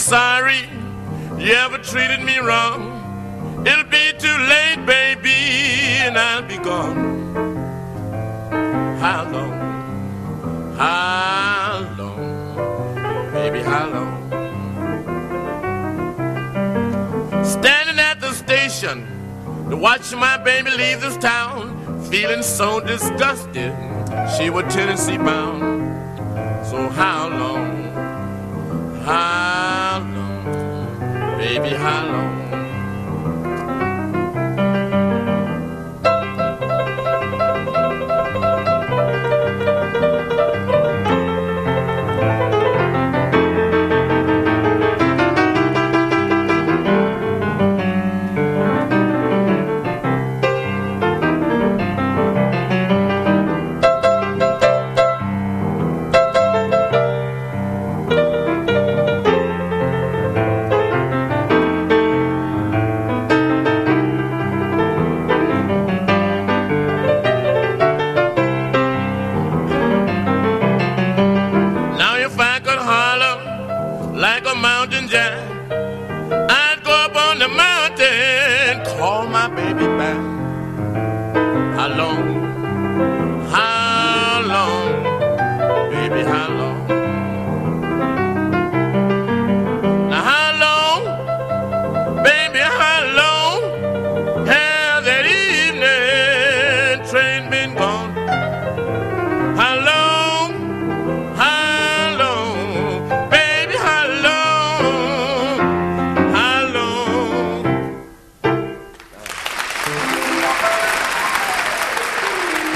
Sorry 0.02 0.68
you 1.38 1.52
ever 1.54 1.78
treated 1.78 2.22
me 2.24 2.38
wrong. 2.38 3.64
It'll 3.64 3.84
be 3.84 4.12
too 4.18 4.36
late, 4.36 4.84
baby, 4.84 5.30
and 6.02 6.18
I'll 6.18 6.42
be 6.42 6.56
gone. 6.56 6.96
How 8.98 9.30
long? 9.30 9.52
How 10.76 11.94
long? 11.96 13.32
Baby, 13.32 13.60
how 13.62 13.88
long? 13.90 14.12
Standing 17.44 18.00
at 18.00 18.20
the 18.20 18.32
station 18.32 19.06
to 19.70 19.76
watch 19.76 20.12
my 20.14 20.36
baby 20.36 20.70
leave 20.70 21.00
this 21.00 21.16
town, 21.18 22.02
feeling 22.10 22.42
so 22.42 22.80
disgusted. 22.80 23.72
She 24.36 24.50
was 24.50 24.64
Tennessee 24.74 25.16
bound. 25.16 25.62
So 26.66 26.88
how 26.88 27.28
long? 27.28 27.82
How 29.04 29.41
baby, 31.42 31.70
how 31.70 32.07
long? 32.07 32.41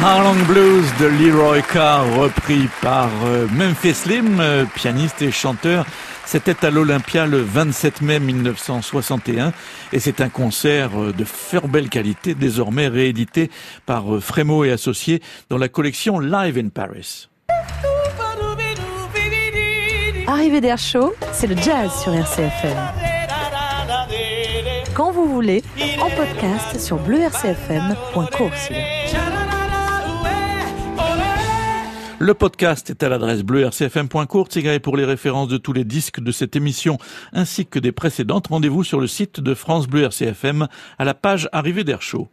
Harlem 0.02 0.42
Blues 0.44 0.85
de 1.00 1.06
Leroy 1.06 1.62
Carr, 1.62 2.04
repris 2.16 2.68
par 2.82 3.09
euh, 3.24 3.46
Memphis 3.52 3.94
Slim, 3.94 4.38
euh, 4.40 4.64
pianiste 4.74 5.22
et 5.22 5.30
chanteur. 5.30 5.87
C'était 6.26 6.66
à 6.66 6.70
l'Olympia 6.70 7.26
le 7.26 7.40
27 7.40 8.02
mai 8.02 8.20
1961 8.20 9.52
et 9.92 10.00
c'est 10.00 10.20
un 10.20 10.28
concert 10.28 10.90
euh, 11.00 11.12
de 11.12 11.24
fort 11.24 11.68
belle 11.68 11.88
qualité, 11.88 12.35
désormais 12.35 12.88
réédité 12.88 13.50
par 13.87 14.04
Frémo 14.20 14.64
et 14.64 14.70
Associés 14.70 15.22
dans 15.48 15.59
la 15.59 15.68
collection 15.68 16.18
Live 16.20 16.59
in 16.59 16.68
Paris. 16.68 17.28
Arrivée 20.26 20.61
d'air 20.61 20.78
chaud, 20.78 21.14
c'est 21.32 21.46
le 21.46 21.56
jazz 21.56 21.90
sur 22.02 22.12
RCFM. 22.12 22.76
Quand 24.94 25.11
vous 25.11 25.26
voulez, 25.26 25.62
en 26.00 26.11
podcast 26.11 26.78
sur 26.80 26.98
bleurcfm.course. 26.98 28.70
Le 32.18 32.33
podcast 32.33 32.88
est 32.88 33.02
à 33.02 33.11
l'adresse 33.11 33.42
bleu 33.42 33.66
rcfm.court, 33.66 34.48
pour 34.83 34.96
les 34.96 35.05
références 35.05 35.48
de 35.48 35.59
tous 35.59 35.74
les 35.74 35.85
disques 35.85 36.20
de 36.20 36.33
cette 36.33 36.57
émission 36.57 36.96
ainsi 37.35 37.66
que 37.66 37.79
des 37.79 37.92
précédentes. 37.92 38.46
Rendez-vous 38.46 38.85
sur 38.85 39.00
le 39.00 39.07
site 39.07 39.40
de 39.40 39.55
France 39.55 39.87
Bleu 39.87 40.05
RCFM 40.05 40.66
à 40.98 41.05
la 41.05 41.12
page 41.12 41.48
Arrivée 41.52 41.85
d'Air 41.85 42.00
Chaud. 42.00 42.29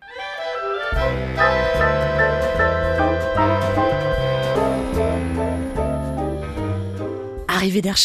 Arrivée 7.50 7.82
d'Air 7.82 7.98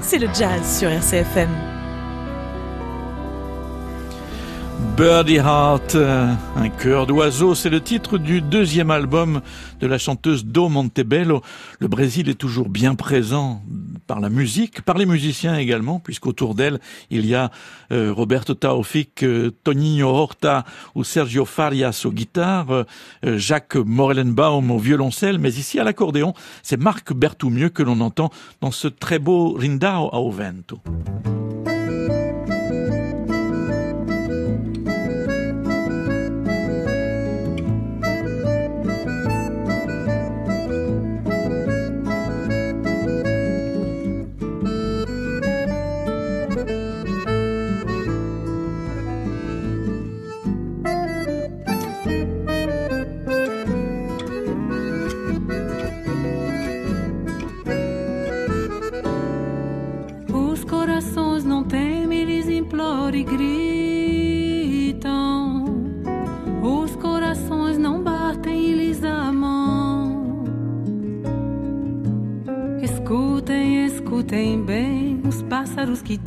c'est 0.00 0.18
le 0.18 0.28
jazz 0.34 0.78
sur 0.78 0.88
RCFM. 0.88 1.73
Birdie 4.96 5.38
Heart, 5.38 5.96
euh, 5.96 6.32
un 6.54 6.68
cœur 6.68 7.06
d'oiseau, 7.06 7.56
c'est 7.56 7.70
le 7.70 7.80
titre 7.80 8.16
du 8.16 8.40
deuxième 8.40 8.92
album 8.92 9.40
de 9.80 9.86
la 9.88 9.98
chanteuse 9.98 10.44
Do 10.44 10.68
Montebello. 10.68 11.42
Le 11.80 11.88
Brésil 11.88 12.28
est 12.28 12.34
toujours 12.38 12.68
bien 12.68 12.94
présent 12.94 13.62
par 14.06 14.20
la 14.20 14.28
musique, 14.28 14.82
par 14.82 14.96
les 14.96 15.06
musiciens 15.06 15.56
également, 15.56 15.98
puisqu'autour 15.98 16.54
d'elle, 16.54 16.78
il 17.10 17.26
y 17.26 17.34
a 17.34 17.50
euh, 17.90 18.12
Roberto 18.12 18.54
Taufik, 18.54 19.24
euh, 19.24 19.50
Toninho 19.64 20.08
Horta 20.08 20.64
ou 20.94 21.02
Sergio 21.02 21.44
Farias 21.44 22.02
aux 22.04 22.12
guitares, 22.12 22.84
Jacques 23.24 23.76
Morellenbaum 23.76 24.70
au 24.70 24.78
violoncelle, 24.78 25.38
mais 25.38 25.54
ici 25.54 25.80
à 25.80 25.84
l'accordéon, 25.84 26.34
c'est 26.62 26.76
Marc 26.76 27.12
Berthoumieux 27.12 27.70
que 27.70 27.82
l'on 27.82 28.00
entend 28.00 28.30
dans 28.60 28.70
ce 28.70 28.86
très 28.86 29.18
beau 29.18 29.54
Rindao 29.58 30.08
ao 30.12 30.30
Vento. 30.30 30.80
Pássaros 76.04 76.06
que 76.06 76.18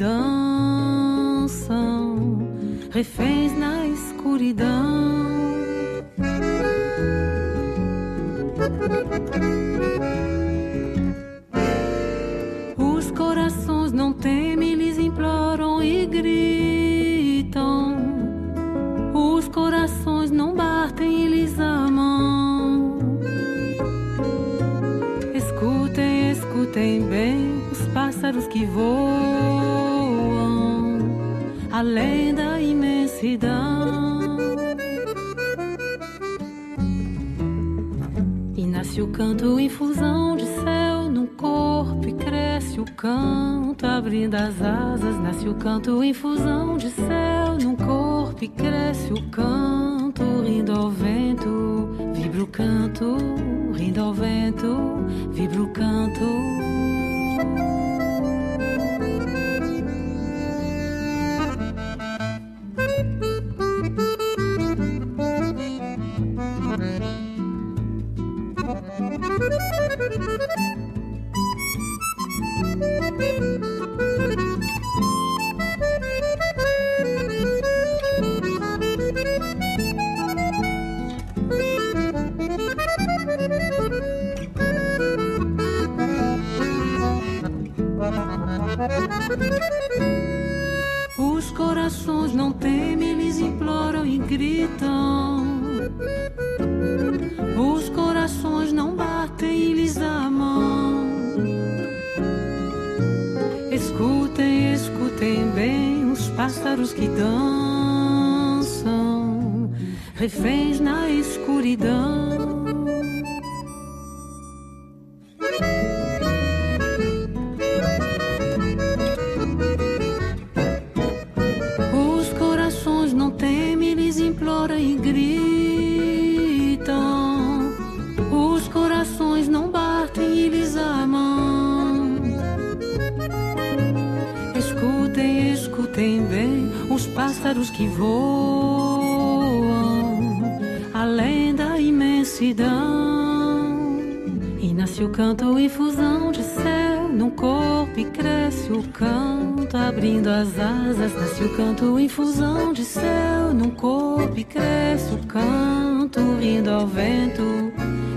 canto 151.78 152.00
em 152.00 152.10
fusão 152.10 152.74
de 152.74 152.84
céu 152.84 153.54
num 153.54 153.70
corpo 153.70 154.36
e 154.36 154.44
cresce 154.44 155.14
o 155.14 155.28
canto 155.28 156.20
rindo 156.40 156.72
ao 156.72 156.88
vento. 156.88 157.44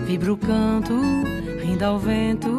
Vibra 0.07 0.33
o 0.33 0.37
canto, 0.37 0.95
rindo 1.63 1.85
ao 1.85 1.99
vento, 1.99 2.50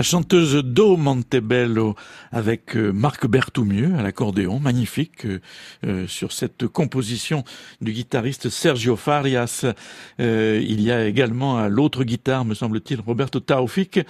La 0.00 0.04
chanteuse 0.04 0.54
Do 0.64 0.96
Montebello 0.96 1.94
avec 2.32 2.74
euh, 2.74 2.90
Marc 2.90 3.26
Berthoumieux 3.26 3.92
à 3.98 4.02
l'accordéon, 4.02 4.58
magnifique 4.58 5.26
euh, 5.26 5.40
euh, 5.84 6.06
sur 6.06 6.32
cette 6.32 6.66
composition 6.68 7.44
du 7.82 7.92
guitariste 7.92 8.48
Sergio 8.48 8.96
Farias. 8.96 9.66
il 10.18 10.80
y 10.80 10.90
a 10.90 11.04
également 11.04 11.58
à 11.58 11.68
l'autre 11.68 12.04
guitare, 12.04 12.46
me 12.46 12.54
semble-t-il, 12.54 13.00
Roberto 13.00 13.40
Taufik. 13.40 14.00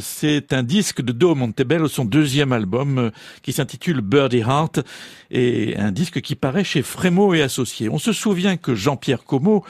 C'est 0.00 0.52
un 0.52 0.62
disque 0.62 1.02
de 1.02 1.10
Do 1.10 1.34
Montebello, 1.34 1.88
son 1.88 2.04
deuxième 2.04 2.52
album 2.52 3.10
qui 3.42 3.52
s'intitule 3.52 4.02
Birdie 4.02 4.44
Heart 4.46 4.84
et 5.32 5.76
un 5.76 5.90
disque 5.90 6.20
qui 6.20 6.36
paraît 6.36 6.62
chez 6.62 6.82
Frémo 6.82 7.34
et 7.34 7.42
Associés. 7.42 7.88
On 7.88 7.98
se 7.98 8.12
souvient 8.12 8.56
que 8.56 8.76
Jean-Pierre 8.76 9.24
Como, 9.24 9.64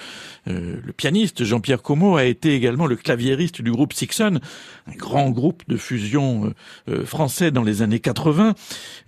le 0.47 0.93
pianiste 0.93 1.45
Jean-Pierre 1.45 1.83
Como, 1.83 2.17
a 2.17 2.25
été 2.25 2.55
également 2.55 2.87
le 2.87 2.97
claviériste 2.97 3.63
du 3.63 3.71
groupe 3.71 3.95
Sixon, 3.95 4.41
un 4.87 4.95
grand 4.95 5.31
groupe 5.31 5.63
de 5.69 5.77
fusion 5.77 6.47
euh, 6.47 6.93
euh, 6.93 7.05
français 7.05 7.51
dans 7.51 7.63
les 7.63 7.83
années 7.83 8.01
80, 8.01 8.55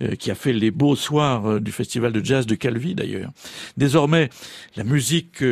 euh, 0.01 0.15
qui 0.15 0.31
a 0.31 0.35
fait 0.35 0.53
les 0.53 0.71
beaux 0.71 0.95
soirs 0.95 1.61
du 1.61 1.71
festival 1.71 2.11
de 2.11 2.23
jazz 2.23 2.45
de 2.45 2.55
Calvi 2.55 2.95
d'ailleurs. 2.95 3.31
Désormais, 3.77 4.29
la 4.75 4.83
musique 4.83 5.43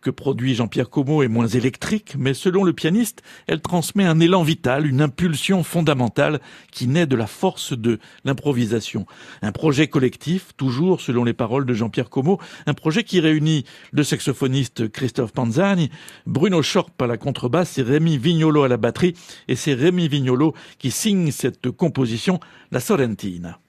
que 0.00 0.10
produit 0.10 0.54
Jean-Pierre 0.54 0.90
Como 0.90 1.22
est 1.22 1.28
moins 1.28 1.46
électrique, 1.46 2.14
mais 2.18 2.34
selon 2.34 2.64
le 2.64 2.72
pianiste, 2.72 3.22
elle 3.46 3.60
transmet 3.60 4.04
un 4.04 4.20
élan 4.20 4.42
vital, 4.42 4.86
une 4.86 5.00
impulsion 5.00 5.62
fondamentale 5.62 6.40
qui 6.70 6.86
naît 6.86 7.06
de 7.06 7.16
la 7.16 7.26
force 7.26 7.76
de 7.76 7.98
l'improvisation. 8.24 9.06
Un 9.40 9.52
projet 9.52 9.88
collectif, 9.88 10.50
toujours 10.56 11.00
selon 11.00 11.24
les 11.24 11.32
paroles 11.32 11.66
de 11.66 11.74
Jean-Pierre 11.74 12.10
Como, 12.10 12.38
un 12.66 12.74
projet 12.74 13.04
qui 13.04 13.20
réunit 13.20 13.64
le 13.92 14.04
saxophoniste 14.04 14.90
Christophe 14.90 15.32
Panzani, 15.32 15.90
Bruno 16.26 16.62
Schorp 16.62 17.00
à 17.00 17.06
la 17.06 17.16
contrebasse 17.16 17.78
et 17.78 17.82
Rémi 17.82 18.18
Vignolo 18.18 18.62
à 18.62 18.68
la 18.68 18.76
batterie, 18.76 19.14
et 19.48 19.56
c'est 19.56 19.74
Rémi 19.74 20.08
Vignolo 20.08 20.54
qui 20.78 20.90
signe 20.90 21.30
cette 21.30 21.70
composition, 21.70 22.40
la 22.70 22.80
Sorrentina. 22.80 23.61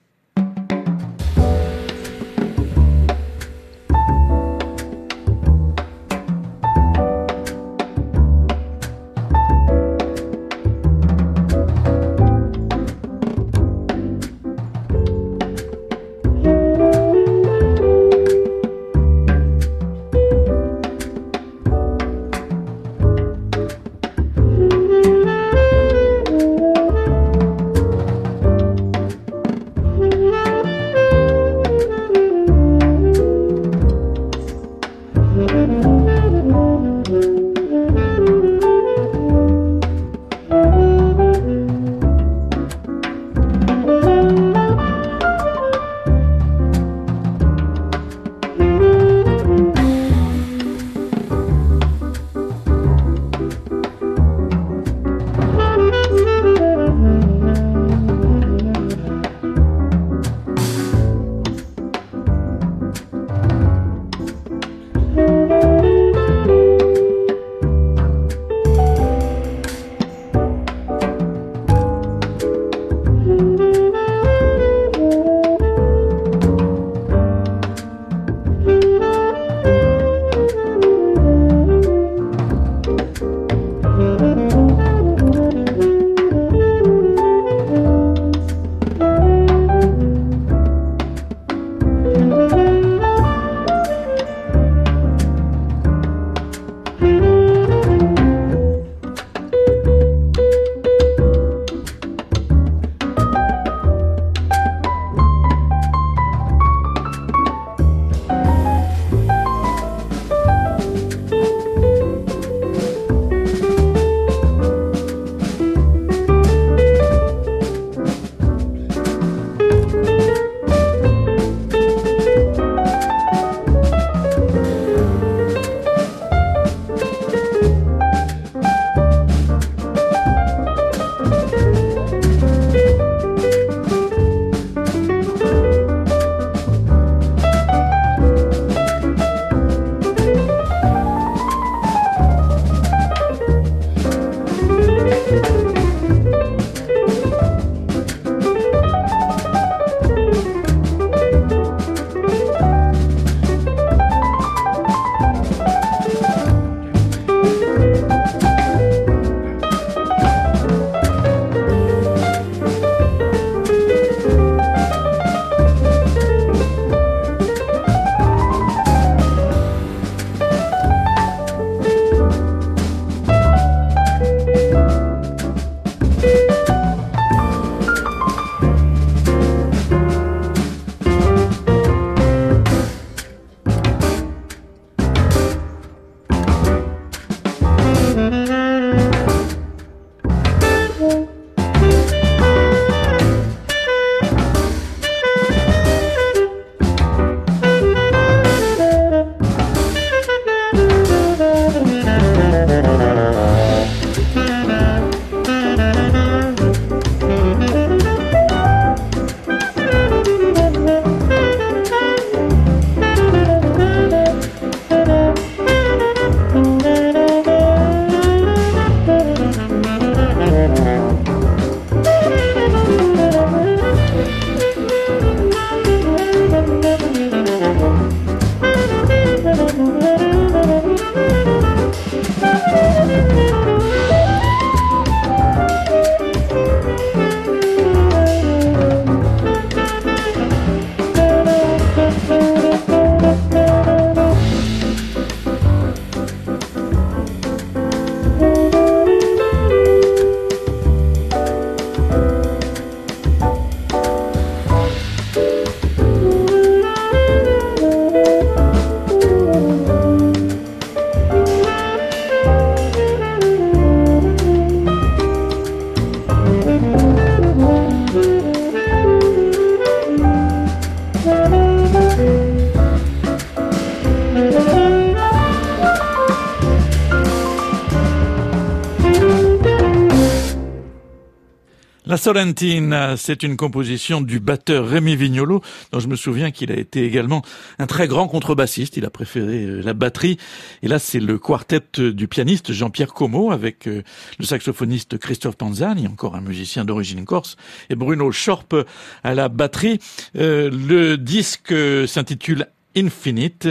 La 282.24 282.32
Solentina, 282.32 283.16
c'est 283.18 283.42
une 283.42 283.58
composition 283.58 284.22
du 284.22 284.40
batteur 284.40 284.88
Rémi 284.88 285.14
Vignolo, 285.14 285.60
dont 285.92 286.00
je 286.00 286.08
me 286.08 286.16
souviens 286.16 286.52
qu'il 286.52 286.72
a 286.72 286.74
été 286.74 287.04
également 287.04 287.42
un 287.78 287.86
très 287.86 288.08
grand 288.08 288.28
contrebassiste. 288.28 288.96
Il 288.96 289.04
a 289.04 289.10
préféré 289.10 289.64
euh, 289.64 289.82
la 289.82 289.92
batterie. 289.92 290.38
Et 290.82 290.88
là, 290.88 290.98
c'est 290.98 291.20
le 291.20 291.38
quartet 291.38 291.82
du 291.98 292.26
pianiste 292.26 292.72
Jean-Pierre 292.72 293.12
Como 293.12 293.50
avec 293.50 293.86
euh, 293.86 294.02
le 294.38 294.46
saxophoniste 294.46 295.18
Christophe 295.18 295.56
Panzani, 295.56 296.06
encore 296.06 296.34
un 296.34 296.40
musicien 296.40 296.86
d'origine 296.86 297.26
corse, 297.26 297.56
et 297.90 297.94
Bruno 297.94 298.32
Schorp 298.32 298.74
à 299.22 299.34
la 299.34 299.50
batterie. 299.50 299.98
Euh, 300.36 300.70
le 300.70 301.18
disque 301.18 301.74
s'intitule 302.06 302.68
Infinite. 302.96 303.68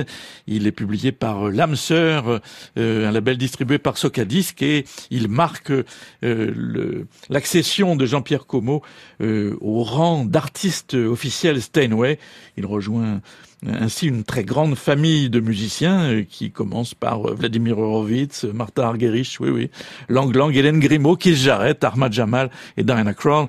Il 0.48 0.68
est 0.68 0.72
publié 0.72 1.12
par 1.12 1.50
L'âme 1.50 1.76
sœur, 1.76 2.42
euh, 2.78 3.08
un 3.08 3.12
label 3.12 3.38
distribué 3.38 3.78
par 3.78 3.98
Socadisc 3.98 4.62
et 4.62 4.86
il 5.12 5.28
marque 5.28 5.72
euh, 6.24 7.06
l'accession 7.30 7.96
de 7.96 8.06
Jean-Pierre 8.06 8.46
Como 8.46 8.82
euh, 9.22 9.56
au 9.62 9.84
rang 9.84 10.26
d'artiste 10.26 10.94
officiel 10.94 11.62
Steinway. 11.62 12.20
Il 12.58 12.66
rejoint 12.66 13.22
ainsi 13.66 14.08
une 14.08 14.24
très 14.24 14.44
grande 14.44 14.76
famille 14.76 15.30
de 15.30 15.40
musiciens 15.40 16.24
qui 16.28 16.52
commence 16.52 16.94
par 16.94 17.22
Vladimir 17.34 17.78
Horowitz, 17.78 18.44
Martha 18.44 18.88
Argerich, 18.88 19.38
oui 19.40 19.50
oui, 19.50 19.70
Lang 20.10 20.36
Lang, 20.36 20.54
Hélène 20.56 20.80
Grimaud, 20.80 21.16
Keith 21.16 21.36
Jarrett, 21.36 21.84
Ahmad 21.84 22.12
Jamal 22.12 22.50
et 22.76 22.84
Diana 22.84 23.14
Krall. 23.14 23.48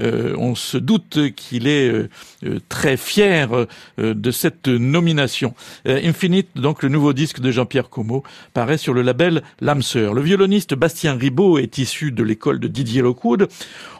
Euh, 0.00 0.34
on 0.38 0.54
se 0.54 0.76
doute 0.76 1.18
qu'il 1.36 1.66
est 1.66 1.88
euh, 1.88 2.08
euh, 2.44 2.58
très 2.68 2.96
fier 2.96 3.66
de 3.98 4.30
cette 4.30 4.68
nomination. 4.68 5.54
Infinite, 5.86 6.48
donc 6.56 6.82
le 6.82 6.88
nouveau 6.88 7.12
disque 7.12 7.40
de 7.40 7.50
Jean-Pierre 7.50 7.88
Como, 7.88 8.22
paraît 8.52 8.78
sur 8.78 8.94
le 8.94 9.02
label 9.02 9.42
L'âme 9.60 9.82
sœur. 9.82 10.14
Le 10.14 10.22
violoniste 10.22 10.74
Bastien 10.74 11.14
Ribot 11.14 11.58
est 11.58 11.78
issu 11.78 12.12
de 12.12 12.22
l'école 12.22 12.58
de 12.58 12.68
Didier 12.68 13.02
Lockwood. 13.02 13.48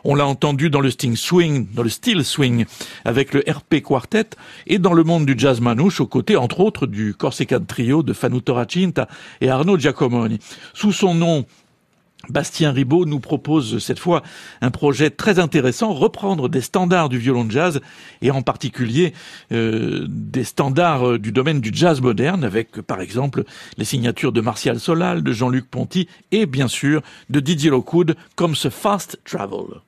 On 0.05 0.15
l'a 0.15 0.27
entendu 0.27 0.71
dans 0.71 0.81
le 0.81 0.91
Sting 0.91 1.17
Swing, 1.17 1.67
dans 1.75 1.83
le 1.83 1.89
Steel 1.89 2.25
Swing, 2.25 2.65
avec 3.05 3.33
le 3.33 3.43
RP 3.49 3.81
Quartet, 3.83 4.31
et 4.67 4.79
dans 4.79 4.93
le 4.93 5.05
monde 5.05 5.27
du 5.27 5.35
jazz 5.37 5.61
manouche, 5.61 6.01
aux 6.01 6.07
côtés, 6.07 6.37
entre 6.37 6.61
autres, 6.61 6.87
du 6.87 7.15
Corsican 7.15 7.61
Trio 7.67 8.03
de 8.03 8.13
Fanu 8.13 8.43
Toracinta 8.43 9.09
et 9.41 9.49
Arnaud 9.49 9.79
Giacomoni. 9.79 10.39
Sous 10.75 10.93
son 10.93 11.15
nom 11.15 11.47
Bastien 12.29 12.73
Ribot 12.73 13.05
nous 13.07 13.21
propose 13.21 13.79
cette 13.79 13.99
fois 13.99 14.23
un 14.61 14.71
projet 14.71 15.11
très 15.11 15.39
intéressant, 15.39 15.93
reprendre 15.93 16.49
des 16.49 16.61
standards 16.61 17.09
du 17.09 17.19
violon 17.19 17.45
de 17.45 17.51
jazz 17.51 17.81
et 18.23 18.31
en 18.31 18.43
particulier 18.43 19.13
euh, 19.53 20.07
des 20.09 20.45
standards 20.45 21.19
du 21.19 21.33
domaine 21.33 21.61
du 21.61 21.71
jazz 21.73 22.01
moderne 22.01 22.45
avec 22.45 22.81
par 22.83 23.01
exemple 23.01 23.45
les 23.79 23.85
signatures 23.85 24.33
de 24.33 24.41
Martial 24.41 24.81
Solal, 24.81 25.23
de 25.23 25.33
Jean-Luc 25.33 25.71
Ponty 25.71 26.09
et 26.33 26.47
bien 26.47 26.69
sûr 26.69 27.03
de 27.31 27.41
Didier 27.41 27.71
Lockwood 27.71 28.17
comme 28.37 28.55
ce 28.55 28.69
Fast 28.69 29.19
Travel. 29.25 29.81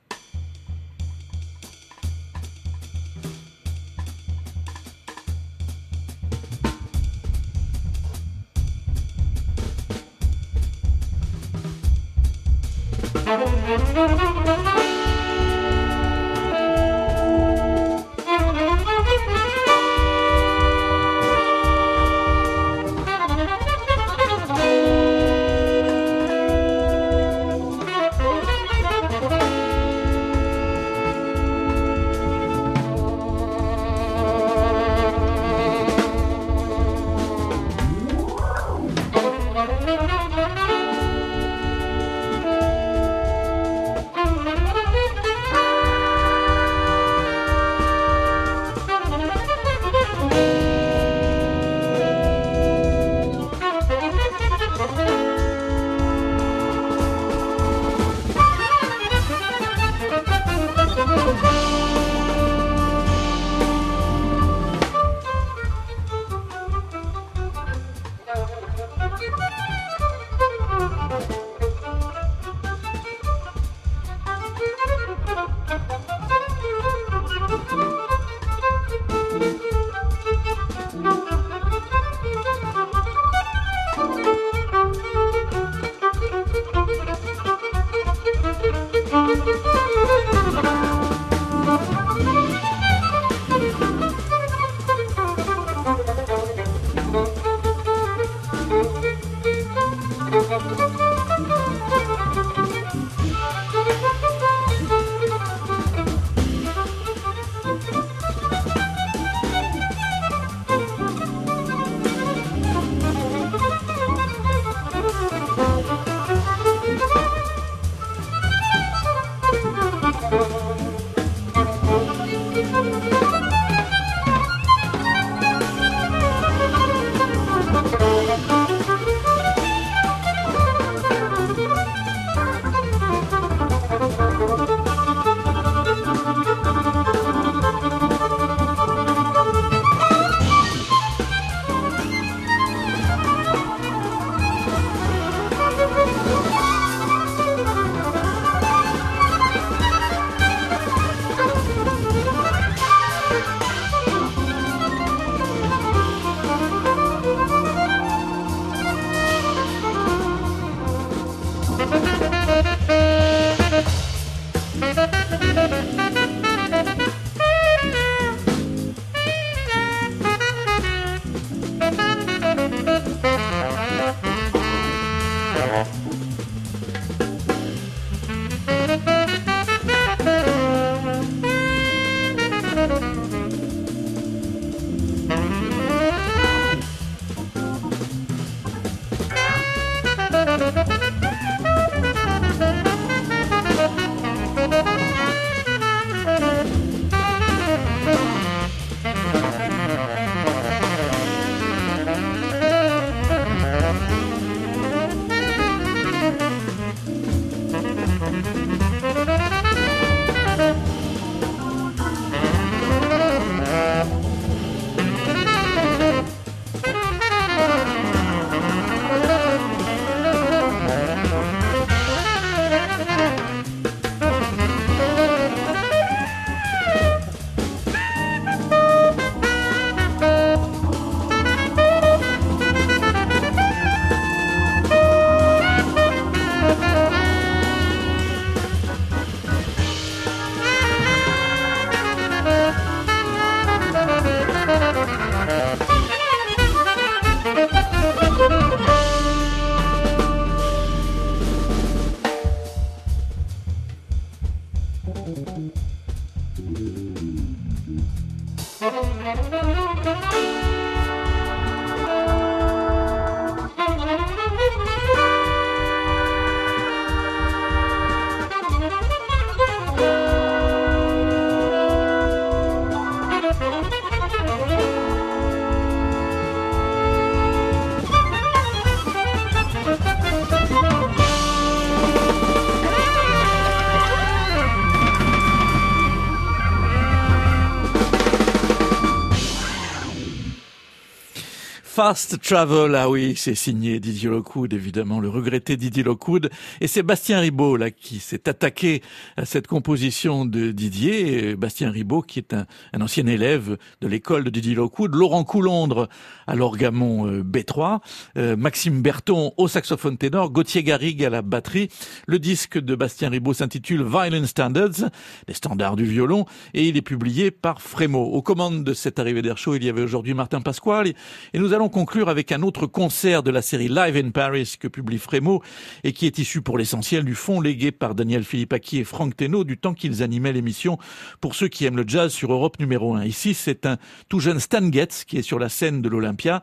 Fast 291.97 292.39
Travel, 292.43 292.93
ah 292.93 293.09
oui, 293.09 293.33
c'est 293.35 293.55
signé 293.55 293.99
Didier 293.99 294.29
Lockwood, 294.29 294.71
évidemment, 294.71 295.19
le 295.19 295.29
regretté 295.29 295.77
Didier 295.77 296.03
Lockwood. 296.03 296.51
Et 296.79 296.85
c'est 296.85 297.01
Bastien 297.01 297.39
Ribot, 297.39 297.75
là, 297.75 297.89
qui 297.89 298.19
s'est 298.19 298.47
attaqué 298.47 299.01
à 299.35 299.45
cette 299.45 299.65
composition 299.65 300.45
de 300.45 300.69
Didier. 300.69 301.55
Bastien 301.55 301.89
Ribot, 301.89 302.21
qui 302.21 302.37
est 302.37 302.53
un, 302.53 302.67
ancien 303.01 303.25
élève 303.25 303.77
de 304.01 304.07
l'école 304.07 304.43
de 304.43 304.51
Didier 304.51 304.75
Lockwood. 304.75 305.15
Laurent 305.15 305.43
Coulondre 305.43 306.07
à 306.45 306.53
l'orgamon 306.53 307.25
euh, 307.25 307.41
B3. 307.41 307.97
Euh, 308.37 308.55
Maxime 308.55 309.01
Berton 309.01 309.53
au 309.57 309.67
saxophone 309.67 310.19
ténor. 310.19 310.51
Gauthier 310.51 310.83
Garrigue 310.83 311.25
à 311.25 311.31
la 311.31 311.41
batterie. 311.41 311.89
Le 312.27 312.37
disque 312.37 312.77
de 312.77 312.93
Bastien 312.93 313.29
Ribot 313.29 313.55
s'intitule 313.55 314.03
Violin 314.03 314.45
Standards, 314.45 315.09
les 315.47 315.55
standards 315.55 315.95
du 315.95 316.05
violon. 316.05 316.45
Et 316.75 316.87
il 316.87 316.95
est 316.95 317.01
publié 317.01 317.49
par 317.49 317.81
Frémo. 317.81 318.23
Aux 318.23 318.43
commandes 318.43 318.83
de 318.83 318.93
cette 318.93 319.17
arrivée 319.17 319.41
d'air 319.41 319.55
il 319.65 319.83
y 319.83 319.89
avait 319.89 320.03
aujourd'hui 320.03 320.35
Martin 320.35 320.61
Pasquale. 320.61 321.07
Et 321.53 321.57
nous 321.57 321.73
allons 321.73 321.86
conclure 321.89 322.29
avec 322.29 322.51
un 322.51 322.61
autre 322.61 322.85
concert 322.85 323.43
de 323.43 323.51
la 323.51 323.61
série 323.61 323.87
Live 323.87 324.17
in 324.17 324.31
Paris 324.31 324.75
que 324.79 324.87
publie 324.87 325.17
Frémo 325.17 325.61
et 326.03 326.13
qui 326.13 326.25
est 326.25 326.37
issu 326.37 326.61
pour 326.61 326.77
l'essentiel 326.77 327.23
du 327.23 327.35
fonds 327.35 327.61
légué 327.61 327.91
par 327.91 328.15
Daniel 328.15 328.43
Philippaki 328.43 328.99
et 328.99 329.03
Franck 329.03 329.35
Teno 329.35 329.63
du 329.63 329.77
temps 329.77 329.93
qu'ils 329.93 330.23
animaient 330.23 330.53
l'émission 330.53 330.97
pour 331.41 331.55
ceux 331.55 331.67
qui 331.67 331.85
aiment 331.85 331.97
le 331.97 332.05
jazz 332.07 332.31
sur 332.31 332.51
Europe 332.51 332.79
numéro 332.79 333.15
1. 333.15 333.25
Ici, 333.25 333.53
c'est 333.53 333.85
un 333.85 333.97
tout 334.29 334.39
jeune 334.39 334.59
Stan 334.59 334.91
Getz 334.91 335.23
qui 335.25 335.37
est 335.37 335.41
sur 335.41 335.59
la 335.59 335.69
scène 335.69 336.01
de 336.01 336.09
l'Olympia. 336.09 336.61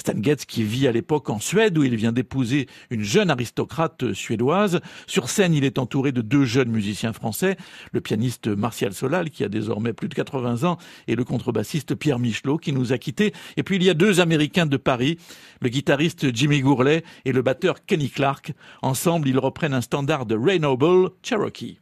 Stan 0.00 0.14
Getz 0.20 0.44
qui 0.46 0.64
vit 0.64 0.88
à 0.88 0.92
l'époque 0.92 1.30
en 1.30 1.38
Suède 1.38 1.76
où 1.76 1.84
il 1.84 1.94
vient 1.94 2.12
d'épouser 2.12 2.66
une 2.90 3.02
jeune 3.02 3.30
aristocrate 3.30 4.12
suédoise. 4.14 4.80
Sur 5.06 5.28
scène, 5.28 5.54
il 5.54 5.64
est 5.64 5.78
entouré 5.78 6.10
de 6.10 6.22
deux 6.22 6.44
jeunes 6.44 6.70
musiciens 6.70 7.12
français, 7.12 7.56
le 7.92 8.00
pianiste 8.00 8.48
Martial 8.48 8.92
Solal 8.92 9.30
qui 9.30 9.44
a 9.44 9.48
désormais 9.48 9.92
plus 9.92 10.08
de 10.08 10.14
80 10.14 10.64
ans 10.68 10.78
et 11.06 11.14
le 11.14 11.24
contrebassiste 11.24 11.94
Pierre 11.94 12.18
Michelot 12.18 12.56
qui 12.56 12.72
nous 12.72 12.92
a 12.92 12.98
quittés. 12.98 13.32
Et 13.56 13.62
puis 13.62 13.76
il 13.76 13.82
y 13.82 13.90
a 13.90 13.94
deux 13.94 14.20
Américains 14.20 14.66
de 14.66 14.76
Paris, 14.76 15.18
le 15.60 15.68
guitariste 15.68 16.34
Jimmy 16.34 16.60
Gourlet 16.60 17.04
et 17.24 17.32
le 17.32 17.42
batteur 17.42 17.84
Kenny 17.84 18.08
Clark. 18.08 18.52
Ensemble, 18.82 19.28
ils 19.28 19.38
reprennent 19.38 19.74
un 19.74 19.82
standard 19.82 20.24
de 20.24 20.36
Ray 20.36 20.60
Noble, 20.60 21.10
Cherokee. 21.22 21.78